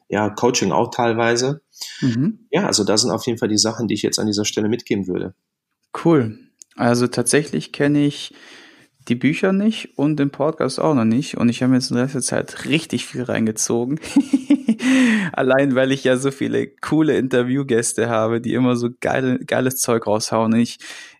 ja, 0.09 0.31
Coaching 0.31 0.73
auch 0.73 0.91
teilweise. 0.91 1.61
Mhm. 2.01 2.47
Ja, 2.51 2.67
also 2.67 2.83
das 2.83 3.03
sind 3.03 3.11
auf 3.11 3.27
jeden 3.27 3.39
Fall 3.39 3.51
die 3.51 3.59
Sachen, 3.59 3.89
die 3.89 3.95
ich 3.95 4.03
jetzt 4.03 4.19
an 4.19 4.27
dieser 4.27 4.47
Stelle 4.47 4.71
mitgeben 4.71 5.07
würde. 5.07 5.35
Cool. 6.03 6.39
Also 6.77 7.07
tatsächlich 7.09 7.73
kenne 7.73 8.07
ich 8.07 8.33
die 9.09 9.15
Bücher 9.15 9.53
nicht 9.53 9.91
und 9.97 10.19
den 10.19 10.31
Podcast 10.31 10.81
auch 10.81 10.95
noch 10.95 11.05
nicht. 11.05 11.37
Und 11.37 11.49
ich 11.49 11.63
habe 11.63 11.71
mir 11.71 11.79
jetzt 11.79 11.91
in 11.91 11.97
letzter 11.97 12.23
Zeit 12.23 12.65
richtig 12.67 13.07
viel 13.07 13.23
reingezogen. 13.23 14.01
Allein 15.33 15.75
weil 15.75 15.93
ich 15.93 16.05
ja 16.05 16.17
so 16.17 16.31
viele 16.31 16.67
coole 16.67 17.17
Interviewgäste 17.17 18.09
habe, 18.09 18.41
die 18.41 18.55
immer 18.55 18.77
so 18.77 18.91
geile, 19.01 19.39
geiles 19.39 19.77
Zeug 19.77 20.07
raushauen. 20.07 20.55
Ich, 20.57 20.79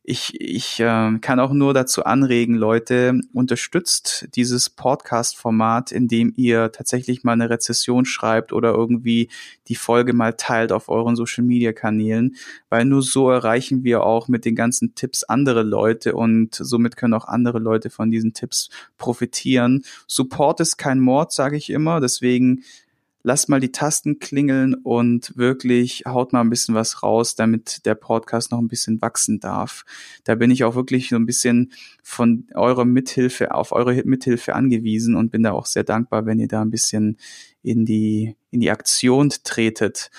ich, 0.09 0.41
ich 0.41 0.79
äh, 0.79 1.19
kann 1.21 1.41
auch 1.41 1.53
nur 1.53 1.75
dazu 1.75 2.05
anregen, 2.05 2.55
Leute, 2.55 3.21
unterstützt 3.33 4.29
dieses 4.37 4.71
Podcast-Format, 4.71 5.91
indem 5.91 6.33
ihr 6.37 6.71
tatsächlich 6.71 7.25
mal 7.25 7.33
eine 7.33 7.51
Rezession 7.51 8.05
schreibt 8.05 8.53
oder 8.53 8.73
irgendwie 8.73 9.31
die 9.67 9.75
Folge 9.75 10.13
mal 10.13 10.35
teilt 10.35 10.71
auf 10.71 10.89
euren 10.89 11.17
Social-Media-Kanälen, 11.17 12.37
weil 12.69 12.85
nur 12.85 13.03
so 13.03 13.31
erreichen 13.31 13.83
wir 13.83 14.05
auch 14.05 14.29
mit 14.29 14.45
den 14.45 14.55
ganzen 14.55 14.95
Tipps 14.95 15.25
andere 15.25 15.65
Leute 15.65 16.15
und 16.15 16.55
somit 16.55 16.97
können 16.97 17.15
auch 17.15 17.27
andere 17.27 17.59
Leute 17.59 17.91
von 17.91 18.11
diesen 18.11 18.33
Tipps 18.33 18.71
profitieren. 18.99 19.85
Support 20.07 20.61
ist 20.61 20.77
kein 20.77 21.01
Mord, 21.01 21.33
sage 21.33 21.57
ich 21.57 21.71
immer, 21.71 22.01
deswegen 22.01 22.63
lasst 23.27 23.49
mal 23.49 23.59
die 23.59 23.73
Tasten 23.73 24.21
klingeln 24.21 24.75
und 24.75 25.37
wirklich 25.37 26.05
haut 26.07 26.33
mal 26.33 26.43
ein 26.43 26.49
bisschen 26.49 26.77
was 26.77 27.03
raus, 27.03 27.35
damit 27.35 27.85
der 27.85 27.97
Podcast 27.97 28.53
noch 28.53 28.61
ein 28.61 28.69
bisschen 28.69 29.03
wachsen 29.03 29.41
darf. 29.41 29.85
Da 30.23 30.37
bin 30.37 30.53
ich 30.53 30.63
auch 30.63 30.77
wirklich 30.77 31.09
so 31.09 31.17
ein 31.17 31.27
bisschen 31.27 31.73
von 32.05 32.47
eurer 32.55 32.85
Mithilfe, 32.85 33.53
auf 33.53 33.73
eure 33.73 34.01
Mithilfe 34.05 34.55
angewiesen 34.55 35.17
und 35.17 35.33
bin 35.33 35.43
da 35.43 35.51
auch 35.51 35.67
sehr 35.67 35.83
dankbar, 35.83 36.25
wenn 36.25 36.39
ihr 36.39 36.47
da 36.47 36.63
ein 36.63 36.71
bisschen 36.71 37.17
in 37.65 37.85
die, 37.85 38.37
in 38.53 38.61
die 38.61 38.71
Aktion 38.71 39.31
tretet. 39.43 40.13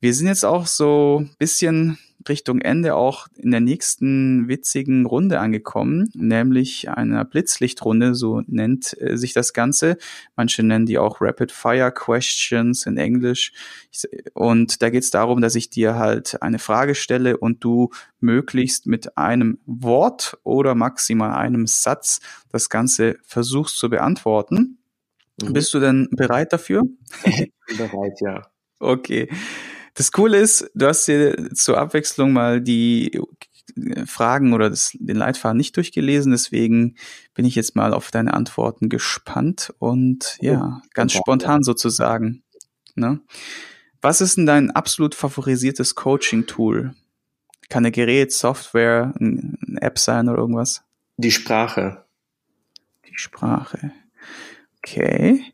Wir 0.00 0.14
sind 0.14 0.26
jetzt 0.26 0.46
auch 0.46 0.66
so 0.66 1.20
ein 1.20 1.36
bisschen 1.38 1.98
Richtung 2.28 2.60
Ende 2.60 2.94
auch 2.94 3.26
in 3.36 3.50
der 3.50 3.60
nächsten 3.60 4.48
witzigen 4.48 5.06
Runde 5.06 5.40
angekommen, 5.40 6.10
nämlich 6.14 6.88
einer 6.88 7.24
Blitzlichtrunde, 7.24 8.14
so 8.14 8.42
nennt 8.46 8.96
äh, 9.00 9.16
sich 9.16 9.32
das 9.32 9.52
Ganze. 9.52 9.96
Manche 10.36 10.62
nennen 10.62 10.86
die 10.86 10.98
auch 10.98 11.20
Rapid 11.20 11.52
Fire 11.52 11.92
Questions 11.92 12.86
in 12.86 12.96
Englisch. 12.96 13.52
Und 14.34 14.82
da 14.82 14.90
geht 14.90 15.02
es 15.02 15.10
darum, 15.10 15.40
dass 15.40 15.54
ich 15.54 15.70
dir 15.70 15.96
halt 15.96 16.42
eine 16.42 16.58
Frage 16.58 16.94
stelle 16.94 17.36
und 17.36 17.64
du 17.64 17.90
möglichst 18.20 18.86
mit 18.86 19.16
einem 19.18 19.58
Wort 19.66 20.38
oder 20.44 20.74
maximal 20.74 21.32
einem 21.32 21.66
Satz 21.66 22.20
das 22.50 22.68
Ganze 22.68 23.16
versuchst 23.24 23.78
zu 23.78 23.90
beantworten. 23.90 24.78
Mhm. 25.42 25.52
Bist 25.52 25.74
du 25.74 25.80
denn 25.80 26.08
bereit 26.10 26.52
dafür? 26.52 26.82
bereit, 27.76 28.20
ja. 28.20 28.42
Okay. 28.82 29.28
Das 29.94 30.12
Coole 30.12 30.38
ist, 30.38 30.70
du 30.74 30.86
hast 30.86 31.06
dir 31.06 31.50
zur 31.54 31.78
Abwechslung 31.78 32.32
mal 32.32 32.60
die 32.60 33.20
Fragen 34.06 34.52
oder 34.52 34.70
das, 34.70 34.96
den 34.98 35.16
Leitfaden 35.16 35.56
nicht 35.56 35.76
durchgelesen, 35.76 36.32
deswegen 36.32 36.96
bin 37.34 37.44
ich 37.44 37.54
jetzt 37.54 37.76
mal 37.76 37.94
auf 37.94 38.10
deine 38.10 38.34
Antworten 38.34 38.88
gespannt 38.88 39.72
und 39.78 40.36
ja, 40.40 40.82
ganz 40.94 41.12
spontan 41.12 41.62
sozusagen. 41.62 42.42
Ne? 42.94 43.20
Was 44.00 44.20
ist 44.20 44.36
denn 44.36 44.46
dein 44.46 44.70
absolut 44.70 45.14
favorisiertes 45.14 45.94
Coaching-Tool? 45.94 46.94
Kann 47.68 47.86
ein 47.86 47.92
Gerät, 47.92 48.32
Software, 48.32 49.14
eine 49.18 49.56
App 49.80 49.98
sein 49.98 50.28
oder 50.28 50.38
irgendwas? 50.38 50.82
Die 51.16 51.30
Sprache. 51.30 52.04
Die 53.08 53.16
Sprache. 53.16 53.92
Okay. 54.78 55.44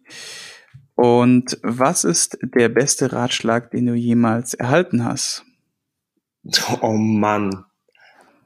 Und 0.98 1.60
was 1.62 2.02
ist 2.02 2.38
der 2.42 2.68
beste 2.68 3.12
Ratschlag, 3.12 3.70
den 3.70 3.86
du 3.86 3.94
jemals 3.94 4.54
erhalten 4.54 5.04
hast? 5.04 5.44
Oh 6.82 6.94
Mann. 6.94 7.66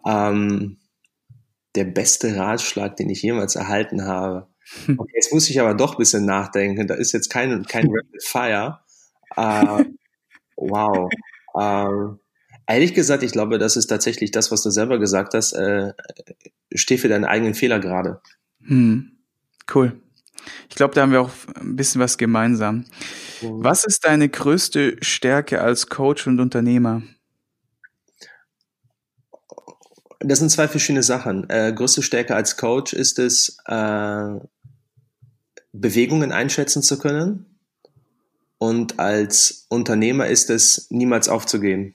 Ähm, 0.07 0.77
der 1.75 1.85
beste 1.85 2.37
Ratschlag, 2.37 2.97
den 2.97 3.09
ich 3.09 3.23
jemals 3.23 3.57
erhalten 3.57 4.05
habe. 4.05 4.49
Okay, 4.87 5.13
jetzt 5.15 5.33
muss 5.33 5.49
ich 5.49 5.59
aber 5.63 5.73
doch 5.73 5.95
ein 5.95 5.99
bisschen 5.99 6.27
nachdenken. 6.27 6.87
Da 6.87 6.93
ist 6.93 7.13
jetzt 7.13 7.31
kein, 7.31 7.65
kein 7.65 7.87
Rapid 7.91 8.23
Fire. 8.23 8.81
Äh, 9.35 9.85
wow. 10.57 11.11
Ähm, 11.59 12.19
ehrlich 12.67 12.93
gesagt, 12.93 13.23
ich 13.23 13.33
glaube, 13.33 13.59
das 13.59 13.79
ist 13.79 13.87
tatsächlich 13.87 14.31
das, 14.31 14.53
was 14.53 14.63
du 14.63 14.69
selber 14.69 14.99
gesagt 14.99 15.33
hast. 15.33 15.55
Äh, 15.55 15.95
steh 16.75 16.99
für 16.99 17.09
deinen 17.09 17.25
eigenen 17.25 17.55
Fehler 17.55 17.81
gerade. 17.81 18.21
Hm. 18.67 19.13
Cool. 19.75 20.03
Ich 20.69 20.77
glaube, 20.77 20.95
da 20.95 21.03
haben 21.03 21.13
wir 21.13 21.21
auch 21.21 21.31
ein 21.63 21.77
bisschen 21.77 22.01
was 22.01 22.19
gemeinsam. 22.19 22.85
Was 23.43 23.85
ist 23.85 24.05
deine 24.05 24.29
größte 24.29 24.97
Stärke 25.01 25.61
als 25.61 25.89
Coach 25.89 26.27
und 26.27 26.41
Unternehmer? 26.41 27.03
Das 30.21 30.39
sind 30.39 30.51
zwei 30.51 30.69
verschiedene 30.69 31.03
Sachen. 31.03 31.49
Äh, 31.51 31.73
größte 31.75 32.03
Stärke 32.03 32.37
als 32.37 32.57
Coach 32.57 32.93
ist 32.93 33.19
es, 33.19 33.57
äh, 33.67 34.39
Bewegungen 35.73 36.33
einschätzen 36.33 36.83
zu 36.83 36.99
können. 36.99 37.59
Und 38.59 39.01
als 39.01 39.67
Unternehmer 39.69 40.29
ist 40.29 40.51
es, 40.51 40.87
niemals 40.91 41.29
aufzugeben. 41.29 41.95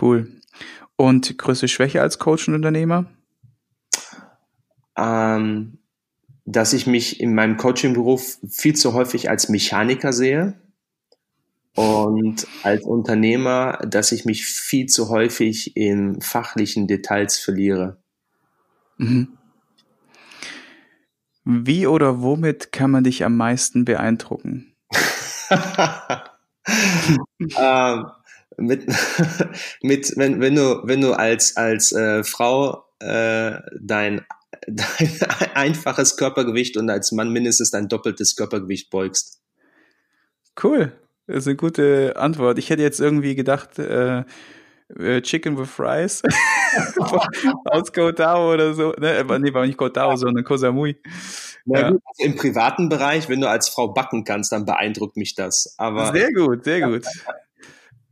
Cool. 0.00 0.40
Und 0.96 1.36
größte 1.36 1.66
Schwäche 1.66 2.00
als 2.00 2.18
Coach 2.20 2.46
und 2.46 2.54
Unternehmer? 2.54 3.06
Ähm, 4.96 5.78
dass 6.44 6.72
ich 6.72 6.86
mich 6.86 7.20
in 7.20 7.34
meinem 7.34 7.56
Coaching-Beruf 7.56 8.38
viel 8.48 8.74
zu 8.74 8.92
häufig 8.92 9.30
als 9.30 9.48
Mechaniker 9.48 10.12
sehe 10.12 10.54
und 11.74 12.46
als 12.62 12.84
Unternehmer, 12.84 13.78
dass 13.86 14.12
ich 14.12 14.24
mich 14.24 14.46
viel 14.46 14.86
zu 14.86 15.08
häufig 15.08 15.76
in 15.76 16.20
fachlichen 16.20 16.86
Details 16.86 17.38
verliere. 17.38 17.96
Mhm. 18.98 19.38
Wie 21.44 21.86
oder 21.86 22.22
womit 22.22 22.72
kann 22.72 22.90
man 22.90 23.04
dich 23.04 23.24
am 23.24 23.36
meisten 23.36 23.84
beeindrucken? 23.84 24.74
ähm, 27.56 28.06
mit, 28.56 28.86
mit, 29.82 30.12
wenn, 30.16 30.40
wenn 30.40 30.54
du, 30.54 30.80
wenn 30.84 31.00
du 31.00 31.12
als, 31.12 31.56
als 31.56 31.92
äh, 31.92 32.24
Frau 32.24 32.84
äh, 33.00 33.58
dein 33.80 34.24
dein 34.66 35.20
einfaches 35.54 36.16
Körpergewicht 36.16 36.76
und 36.76 36.90
als 36.90 37.12
Mann 37.12 37.30
mindestens 37.30 37.70
dein 37.70 37.88
doppeltes 37.88 38.36
Körpergewicht 38.36 38.90
beugst. 38.90 39.40
Cool. 40.62 40.92
Das 41.26 41.38
ist 41.38 41.46
eine 41.48 41.56
gute 41.56 42.14
Antwort. 42.16 42.58
Ich 42.58 42.70
hätte 42.70 42.82
jetzt 42.82 43.00
irgendwie 43.00 43.34
gedacht, 43.34 43.78
äh, 43.78 44.24
äh 44.98 45.22
Chicken 45.22 45.58
with 45.58 45.70
Fries 45.70 46.22
aus 47.64 47.92
Kotao 47.92 48.52
oder 48.52 48.74
so. 48.74 48.92
Ne, 48.98 49.18
aber 49.18 49.38
nee, 49.38 49.52
war 49.54 49.66
nicht 49.66 49.78
Kotao, 49.78 50.16
sondern 50.16 50.44
Kosamui. 50.44 50.96
Ja. 51.64 51.90
Gut, 51.90 52.02
also 52.04 52.30
Im 52.30 52.36
privaten 52.36 52.90
Bereich, 52.90 53.28
wenn 53.30 53.40
du 53.40 53.48
als 53.48 53.70
Frau 53.70 53.88
backen 53.88 54.24
kannst, 54.24 54.52
dann 54.52 54.66
beeindruckt 54.66 55.16
mich 55.16 55.34
das. 55.34 55.74
Aber 55.78 56.12
sehr 56.12 56.30
gut, 56.32 56.64
sehr 56.64 56.82
gut. 56.82 57.06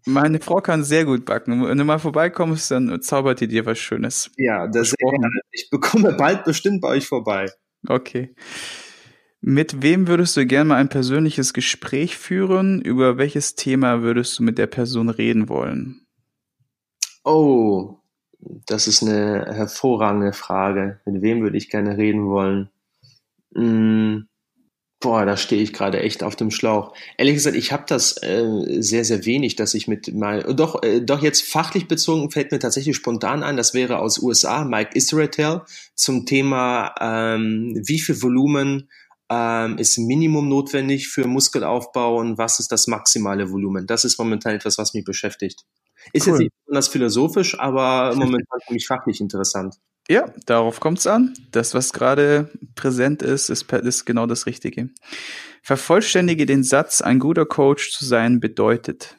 Meine 0.05 0.41
Frau 0.41 0.61
kann 0.61 0.83
sehr 0.83 1.05
gut 1.05 1.25
backen. 1.25 1.65
Wenn 1.65 1.79
du 1.79 1.85
mal 1.85 1.99
vorbeikommst, 1.99 2.71
dann 2.71 3.01
zaubert 3.03 3.41
die 3.41 3.49
dir 3.49 3.67
was 3.67 3.79
Schönes. 3.79 4.31
Ja, 4.37 4.67
das 4.67 4.95
Ich 5.53 5.71
bekomme 5.71 6.13
bald 6.13 6.45
bestimmt 6.45 6.81
bei 6.81 6.89
euch 6.89 7.07
vorbei. 7.07 7.47
Okay. 7.87 8.35
Mit 9.41 9.83
wem 9.83 10.07
würdest 10.07 10.37
du 10.37 10.47
gerne 10.47 10.69
mal 10.69 10.77
ein 10.77 10.89
persönliches 10.89 11.53
Gespräch 11.53 12.17
führen? 12.17 12.81
Über 12.81 13.19
welches 13.19 13.57
Thema 13.57 14.03
würdest 14.03 14.39
du 14.39 14.45
mit 14.45 14.57
der 14.57 14.69
Person 14.69 15.09
reden 15.09 15.49
wollen? 15.49 16.07
Oh, 17.25 17.99
das 18.67 18.87
ist 18.87 19.03
eine 19.03 19.47
hervorragende 19.53 20.33
Frage. 20.33 21.01
Mit 21.07 21.23
wem 21.23 21.43
würde 21.43 21.57
ich 21.57 21.71
gerne 21.71 21.97
reden 21.97 22.27
wollen? 22.27 22.71
Hm, 23.55 24.29
Boah, 25.03 25.27
da 25.27 25.37
stehe 25.37 25.61
ich 25.61 25.73
gerade 25.73 26.01
echt 26.01 26.23
auf 26.23 26.37
dem 26.37 26.53
Schlauch. 26.53 26.95
Ehrlich 27.19 27.35
gesagt, 27.35 27.57
ich 27.57 27.73
habe 27.73 27.83
das 27.89 28.23
äh, 28.23 28.47
sehr, 28.81 29.05
sehr 29.05 29.27
wenig, 29.27 29.57
dass 29.57 29.75
ich 29.75 29.89
mit 29.89 30.15
mal 30.15 30.43
doch, 30.55 30.81
äh, 30.85 31.01
doch 31.01 31.23
jetzt 31.23 31.43
fachlich 31.43 31.89
bezogen 31.89 32.31
fällt 32.31 32.53
mir 32.53 32.61
tatsächlich 32.61 32.95
spontan 32.95 33.43
ein. 33.43 33.57
Das 33.57 33.75
wäre 33.75 33.99
aus 33.99 34.23
USA 34.23 34.65
Mike 34.65 34.93
Israetel 34.95 35.63
zum 35.97 36.25
Thema, 36.25 36.95
ähm, 37.01 37.83
wie 37.85 37.99
viel 37.99 38.23
Volumen 38.23 38.89
ähm, 39.29 39.77
ist 39.79 39.99
Minimum 39.99 40.49
notwendig 40.49 41.09
für 41.09 41.27
Muskelaufbau 41.27 42.19
und 42.19 42.39
was 42.39 42.61
ist 42.61 42.71
das 42.71 42.87
maximale 42.87 43.51
Volumen? 43.51 43.89
Das 43.89 44.05
ist 44.05 44.19
momentan 44.19 44.55
etwas, 44.55 44.79
was 44.79 44.95
mich 44.95 45.05
beschäftigt. 45.05 45.65
Ist 46.13 46.27
cool. 46.27 46.35
jetzt 46.35 46.41
nicht 46.41 46.53
besonders 46.65 46.89
philosophisch, 46.89 47.59
aber 47.59 48.15
momentan 48.17 48.61
für 48.67 48.73
mich 48.73 48.87
fachlich 48.87 49.21
interessant. 49.21 49.75
Ja, 50.09 50.33
darauf 50.47 50.81
kommt 50.81 50.99
es 50.99 51.07
an. 51.07 51.35
Das, 51.53 51.75
was 51.75 51.93
gerade 51.93 52.51
präsent 52.75 53.23
ist, 53.23 53.51
ist, 53.51 53.71
ist 53.73 54.05
genau 54.05 54.27
das 54.27 54.47
Richtige. 54.47 54.91
Vervollständige 55.63 56.45
den 56.45 56.65
Satz, 56.65 57.01
ein 57.01 57.21
guter 57.21 57.47
Coach 57.47 57.93
zu 57.93 58.05
sein 58.05 58.41
bedeutet. 58.41 59.17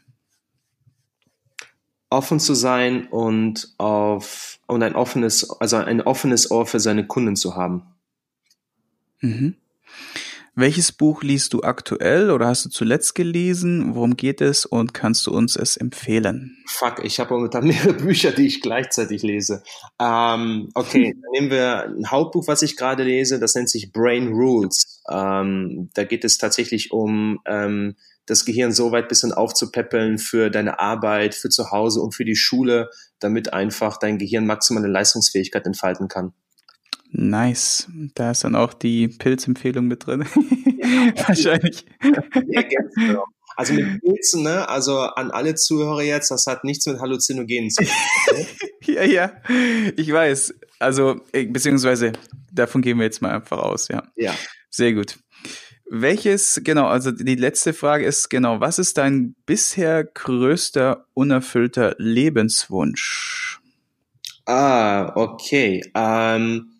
Offen 2.09 2.39
zu 2.39 2.53
sein 2.53 3.07
und 3.07 3.73
auf 3.77 4.59
und 4.67 4.83
ein 4.83 4.95
offenes, 4.95 5.49
also 5.49 5.77
ein 5.77 6.01
offenes 6.01 6.51
Ohr 6.51 6.65
für 6.65 6.79
seine 6.79 7.07
Kunden 7.07 7.35
zu 7.35 7.55
haben. 7.55 7.83
Mhm. 9.19 9.55
Welches 10.55 10.91
Buch 10.91 11.23
liest 11.23 11.53
du 11.53 11.63
aktuell 11.63 12.29
oder 12.29 12.45
hast 12.45 12.65
du 12.65 12.69
zuletzt 12.69 13.15
gelesen? 13.15 13.95
Worum 13.95 14.15
geht 14.15 14.39
es 14.39 14.67
und 14.67 14.93
kannst 14.93 15.25
du 15.25 15.31
uns 15.31 15.55
es 15.55 15.77
empfehlen? 15.77 16.63
Fuck, 16.67 17.03
ich 17.03 17.19
habe 17.19 17.33
momentan 17.33 17.65
mehrere 17.67 17.93
Bücher, 17.93 18.31
die 18.31 18.45
ich 18.45 18.61
gleichzeitig 18.61 19.23
lese. 19.23 19.63
Ähm, 19.99 20.69
okay, 20.75 21.15
dann 21.21 21.31
nehmen 21.31 21.49
wir 21.49 21.85
ein 21.85 22.11
Hauptbuch, 22.11 22.47
was 22.47 22.61
ich 22.61 22.77
gerade 22.77 23.03
lese, 23.03 23.39
das 23.39 23.55
nennt 23.55 23.69
sich 23.69 23.91
Brain 23.91 24.27
Rules. 24.27 25.01
Ähm, 25.09 25.89
da 25.95 26.03
geht 26.03 26.23
es 26.23 26.37
tatsächlich 26.37 26.91
um 26.91 27.39
ähm, 27.47 27.95
das 28.27 28.45
Gehirn 28.45 28.71
so 28.71 28.91
weit 28.91 29.09
bisschen 29.09 29.33
aufzupäppeln 29.33 30.19
für 30.19 30.51
deine 30.51 30.79
Arbeit, 30.79 31.33
für 31.33 31.49
zu 31.49 31.71
Hause 31.71 31.99
und 31.99 32.13
für 32.13 32.25
die 32.25 32.35
Schule, 32.35 32.91
damit 33.19 33.53
einfach 33.53 33.97
dein 33.97 34.19
Gehirn 34.19 34.45
maximale 34.45 34.87
Leistungsfähigkeit 34.87 35.65
entfalten 35.65 36.07
kann. 36.07 36.33
Nice. 37.13 37.87
Da 38.15 38.31
ist 38.31 38.43
dann 38.43 38.55
auch 38.55 38.73
die 38.73 39.07
Pilzempfehlung 39.07 39.85
mit 39.85 40.07
drin. 40.07 40.25
Ja, 40.77 41.13
Wahrscheinlich. 41.27 41.85
Ja, 42.47 42.63
genau. 42.63 43.25
Also 43.55 43.73
mit 43.73 44.01
Pilzen, 44.01 44.41
ne? 44.41 44.67
Also 44.67 44.99
an 44.99 45.29
alle 45.29 45.53
Zuhörer 45.53 46.01
jetzt, 46.01 46.31
das 46.31 46.47
hat 46.47 46.63
nichts 46.63 46.87
mit 46.87 46.99
Halluzinogenen 46.99 47.69
zu 47.69 47.83
tun. 47.83 48.45
Ja, 48.85 49.03
ja. 49.03 49.31
Ich 49.95 50.11
weiß. 50.11 50.55
Also, 50.79 51.21
äh, 51.31 51.45
beziehungsweise, 51.45 52.11
davon 52.51 52.81
gehen 52.81 52.97
wir 52.97 53.05
jetzt 53.05 53.21
mal 53.21 53.31
einfach 53.31 53.59
aus, 53.59 53.87
ja. 53.87 54.03
Ja. 54.17 54.35
Sehr 54.69 54.91
gut. 54.91 55.19
Welches, 55.89 56.59
genau, 56.65 56.87
also 56.87 57.11
die 57.11 57.35
letzte 57.35 57.71
Frage 57.71 58.03
ist 58.03 58.29
genau, 58.29 58.59
was 58.59 58.79
ist 58.79 58.97
dein 58.97 59.35
bisher 59.45 60.03
größter 60.03 61.05
unerfüllter 61.13 61.95
Lebenswunsch? 61.97 63.61
Ah, 64.45 65.13
okay. 65.15 65.81
Ähm, 65.95 66.72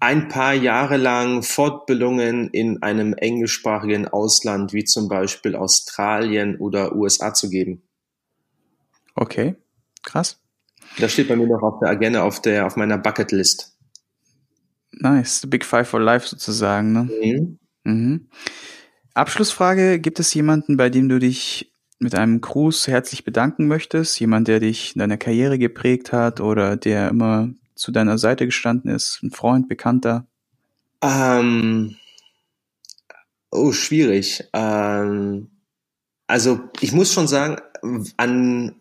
ein 0.00 0.28
paar 0.28 0.54
Jahre 0.54 0.96
lang 0.96 1.42
Fortbildungen 1.42 2.50
in 2.50 2.82
einem 2.82 3.14
englischsprachigen 3.14 4.08
Ausland 4.08 4.72
wie 4.72 4.84
zum 4.84 5.08
Beispiel 5.08 5.56
Australien 5.56 6.56
oder 6.56 6.94
USA 6.94 7.32
zu 7.34 7.50
geben. 7.50 7.82
Okay. 9.14 9.56
Krass. 10.02 10.40
Das 10.98 11.12
steht 11.12 11.28
bei 11.28 11.36
mir 11.36 11.46
noch 11.46 11.62
auf 11.62 11.80
der 11.80 11.90
Agenda, 11.90 12.22
auf 12.22 12.40
der, 12.40 12.66
auf 12.66 12.76
meiner 12.76 12.96
Bucketlist. 12.96 13.76
Nice. 14.92 15.40
The 15.42 15.48
Big 15.48 15.64
Five 15.64 15.88
for 15.88 16.00
Life 16.00 16.28
sozusagen, 16.28 16.92
ne? 16.92 17.10
Mhm. 17.22 17.58
Mhm. 17.84 18.28
Abschlussfrage. 19.14 19.98
Gibt 19.98 20.20
es 20.20 20.32
jemanden, 20.34 20.76
bei 20.76 20.90
dem 20.90 21.08
du 21.08 21.18
dich 21.18 21.72
mit 21.98 22.14
einem 22.14 22.40
Gruß 22.40 22.88
herzlich 22.88 23.24
bedanken 23.24 23.66
möchtest? 23.66 24.20
Jemand, 24.20 24.48
der 24.48 24.60
dich 24.60 24.94
in 24.94 25.00
deiner 25.00 25.16
Karriere 25.16 25.58
geprägt 25.58 26.12
hat 26.12 26.40
oder 26.40 26.76
der 26.76 27.08
immer 27.08 27.50
zu 27.76 27.92
deiner 27.92 28.18
Seite 28.18 28.46
gestanden 28.46 28.90
ist? 28.90 29.20
Ein 29.22 29.30
Freund, 29.30 29.68
Bekannter? 29.68 30.26
Ähm, 31.02 31.96
oh, 33.50 33.72
schwierig. 33.72 34.44
Ähm, 34.52 35.50
also 36.26 36.60
ich 36.80 36.92
muss 36.92 37.12
schon 37.12 37.28
sagen, 37.28 37.58
an 38.16 38.74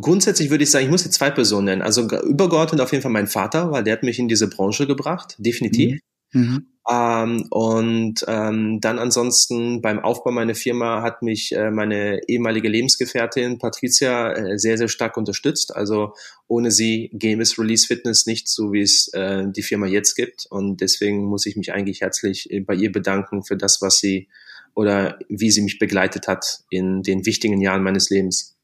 grundsätzlich 0.00 0.50
würde 0.50 0.64
ich 0.64 0.70
sagen, 0.70 0.84
ich 0.84 0.90
muss 0.90 1.04
jetzt 1.04 1.14
zwei 1.14 1.30
Personen 1.30 1.64
nennen. 1.64 1.82
Also 1.82 2.02
übergeordnet 2.02 2.80
auf 2.80 2.92
jeden 2.92 3.02
Fall 3.02 3.10
mein 3.10 3.26
Vater, 3.26 3.72
weil 3.72 3.82
der 3.82 3.94
hat 3.94 4.02
mich 4.02 4.18
in 4.18 4.28
diese 4.28 4.48
Branche 4.48 4.86
gebracht, 4.86 5.34
definitiv. 5.38 5.94
Mhm. 5.94 6.00
Mhm. 6.36 6.66
Ähm, 6.88 7.46
und 7.50 8.24
ähm, 8.28 8.80
dann 8.80 8.98
ansonsten 8.98 9.80
beim 9.82 9.98
Aufbau 9.98 10.30
meiner 10.30 10.54
Firma 10.54 11.02
hat 11.02 11.22
mich 11.22 11.50
äh, 11.52 11.70
meine 11.70 12.20
ehemalige 12.28 12.68
Lebensgefährtin 12.68 13.58
Patricia 13.58 14.32
äh, 14.32 14.58
sehr, 14.58 14.78
sehr 14.78 14.88
stark 14.88 15.16
unterstützt. 15.16 15.74
Also 15.74 16.14
ohne 16.46 16.70
sie 16.70 17.10
gäbe 17.12 17.42
es 17.42 17.58
Release 17.58 17.86
Fitness 17.86 18.26
nicht 18.26 18.48
so, 18.48 18.72
wie 18.72 18.82
es 18.82 19.08
äh, 19.14 19.44
die 19.48 19.62
Firma 19.62 19.86
jetzt 19.86 20.14
gibt. 20.14 20.46
Und 20.48 20.80
deswegen 20.80 21.24
muss 21.24 21.46
ich 21.46 21.56
mich 21.56 21.72
eigentlich 21.72 22.02
herzlich 22.02 22.52
äh, 22.52 22.60
bei 22.60 22.74
ihr 22.74 22.92
bedanken 22.92 23.42
für 23.42 23.56
das, 23.56 23.82
was 23.82 23.98
sie 23.98 24.28
oder 24.74 25.18
wie 25.28 25.50
sie 25.50 25.62
mich 25.62 25.78
begleitet 25.78 26.28
hat 26.28 26.60
in 26.70 27.02
den 27.02 27.26
wichtigen 27.26 27.60
Jahren 27.60 27.82
meines 27.82 28.10
Lebens. 28.10 28.56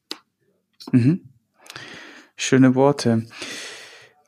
Mhm. 0.91 1.21
Schöne 2.37 2.75
Worte. 2.75 3.25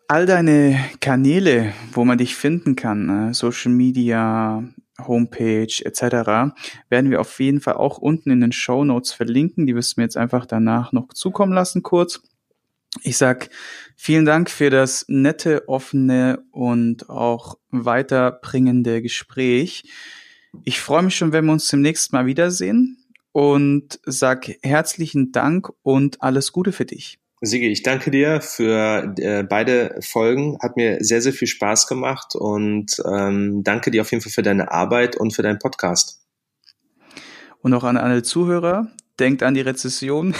All 0.07 0.27
deine 0.27 0.79
Kanäle, 1.01 1.73
wo 1.91 2.05
man 2.05 2.19
dich 2.19 2.35
finden 2.35 2.75
kann, 2.75 3.29
äh, 3.29 3.33
Social 3.33 3.71
Media, 3.71 4.63
Homepage 4.99 5.81
etc., 5.83 6.53
werden 6.89 7.09
wir 7.09 7.19
auf 7.19 7.39
jeden 7.39 7.59
Fall 7.59 7.73
auch 7.73 7.97
unten 7.97 8.29
in 8.29 8.39
den 8.39 8.51
Show 8.51 8.83
Notes 8.83 9.13
verlinken. 9.13 9.65
Die 9.65 9.73
wirst 9.73 9.97
du 9.97 10.01
mir 10.01 10.05
jetzt 10.05 10.17
einfach 10.17 10.45
danach 10.45 10.91
noch 10.91 11.07
zukommen 11.13 11.53
lassen 11.53 11.81
kurz. 11.81 12.21
Ich 13.01 13.17
sag 13.17 13.49
vielen 13.95 14.25
Dank 14.25 14.49
für 14.49 14.69
das 14.69 15.05
nette, 15.07 15.67
offene 15.67 16.43
und 16.51 17.09
auch 17.09 17.57
weiterbringende 17.71 19.01
Gespräch. 19.01 19.91
Ich 20.63 20.79
freue 20.79 21.01
mich 21.01 21.15
schon, 21.15 21.33
wenn 21.33 21.45
wir 21.45 21.51
uns 21.51 21.67
demnächst 21.67 22.13
mal 22.13 22.27
wiedersehen 22.27 23.03
und 23.31 23.99
sag 24.05 24.49
herzlichen 24.61 25.31
Dank 25.31 25.71
und 25.81 26.21
alles 26.21 26.51
Gute 26.51 26.71
für 26.71 26.85
dich. 26.85 27.19
Sigi, 27.41 27.67
ich 27.67 27.83
danke 27.83 28.11
dir 28.11 28.41
für 28.41 29.13
äh, 29.17 29.43
beide 29.43 29.97
Folgen. 30.01 30.57
Hat 30.61 30.77
mir 30.77 31.03
sehr, 31.03 31.21
sehr 31.21 31.33
viel 31.33 31.47
Spaß 31.47 31.87
gemacht 31.87 32.35
und 32.35 32.95
ähm, 33.05 33.63
danke 33.63 33.91
dir 33.91 34.01
auf 34.01 34.11
jeden 34.11 34.23
Fall 34.23 34.31
für 34.31 34.41
deine 34.41 34.71
Arbeit 34.71 35.17
und 35.17 35.31
für 35.31 35.41
deinen 35.41 35.59
Podcast. 35.59 36.21
Und 37.61 37.73
auch 37.73 37.83
an 37.83 37.97
alle 37.97 38.23
Zuhörer, 38.23 38.87
denkt 39.19 39.43
an 39.43 39.53
die 39.53 39.61
Rezession 39.61 40.33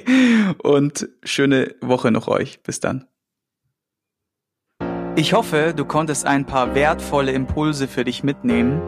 und 0.62 1.08
schöne 1.22 1.74
Woche 1.80 2.10
noch 2.10 2.28
euch. 2.28 2.62
Bis 2.62 2.80
dann. 2.80 3.06
Ich 5.14 5.34
hoffe, 5.34 5.74
du 5.76 5.84
konntest 5.84 6.26
ein 6.26 6.46
paar 6.46 6.74
wertvolle 6.74 7.32
Impulse 7.32 7.86
für 7.86 8.02
dich 8.02 8.24
mitnehmen. 8.24 8.80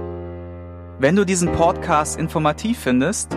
Wenn 0.99 1.17
du 1.17 1.25
diesen 1.25 1.53
Podcast 1.53 2.19
informativ 2.19 2.79
findest, 2.79 3.37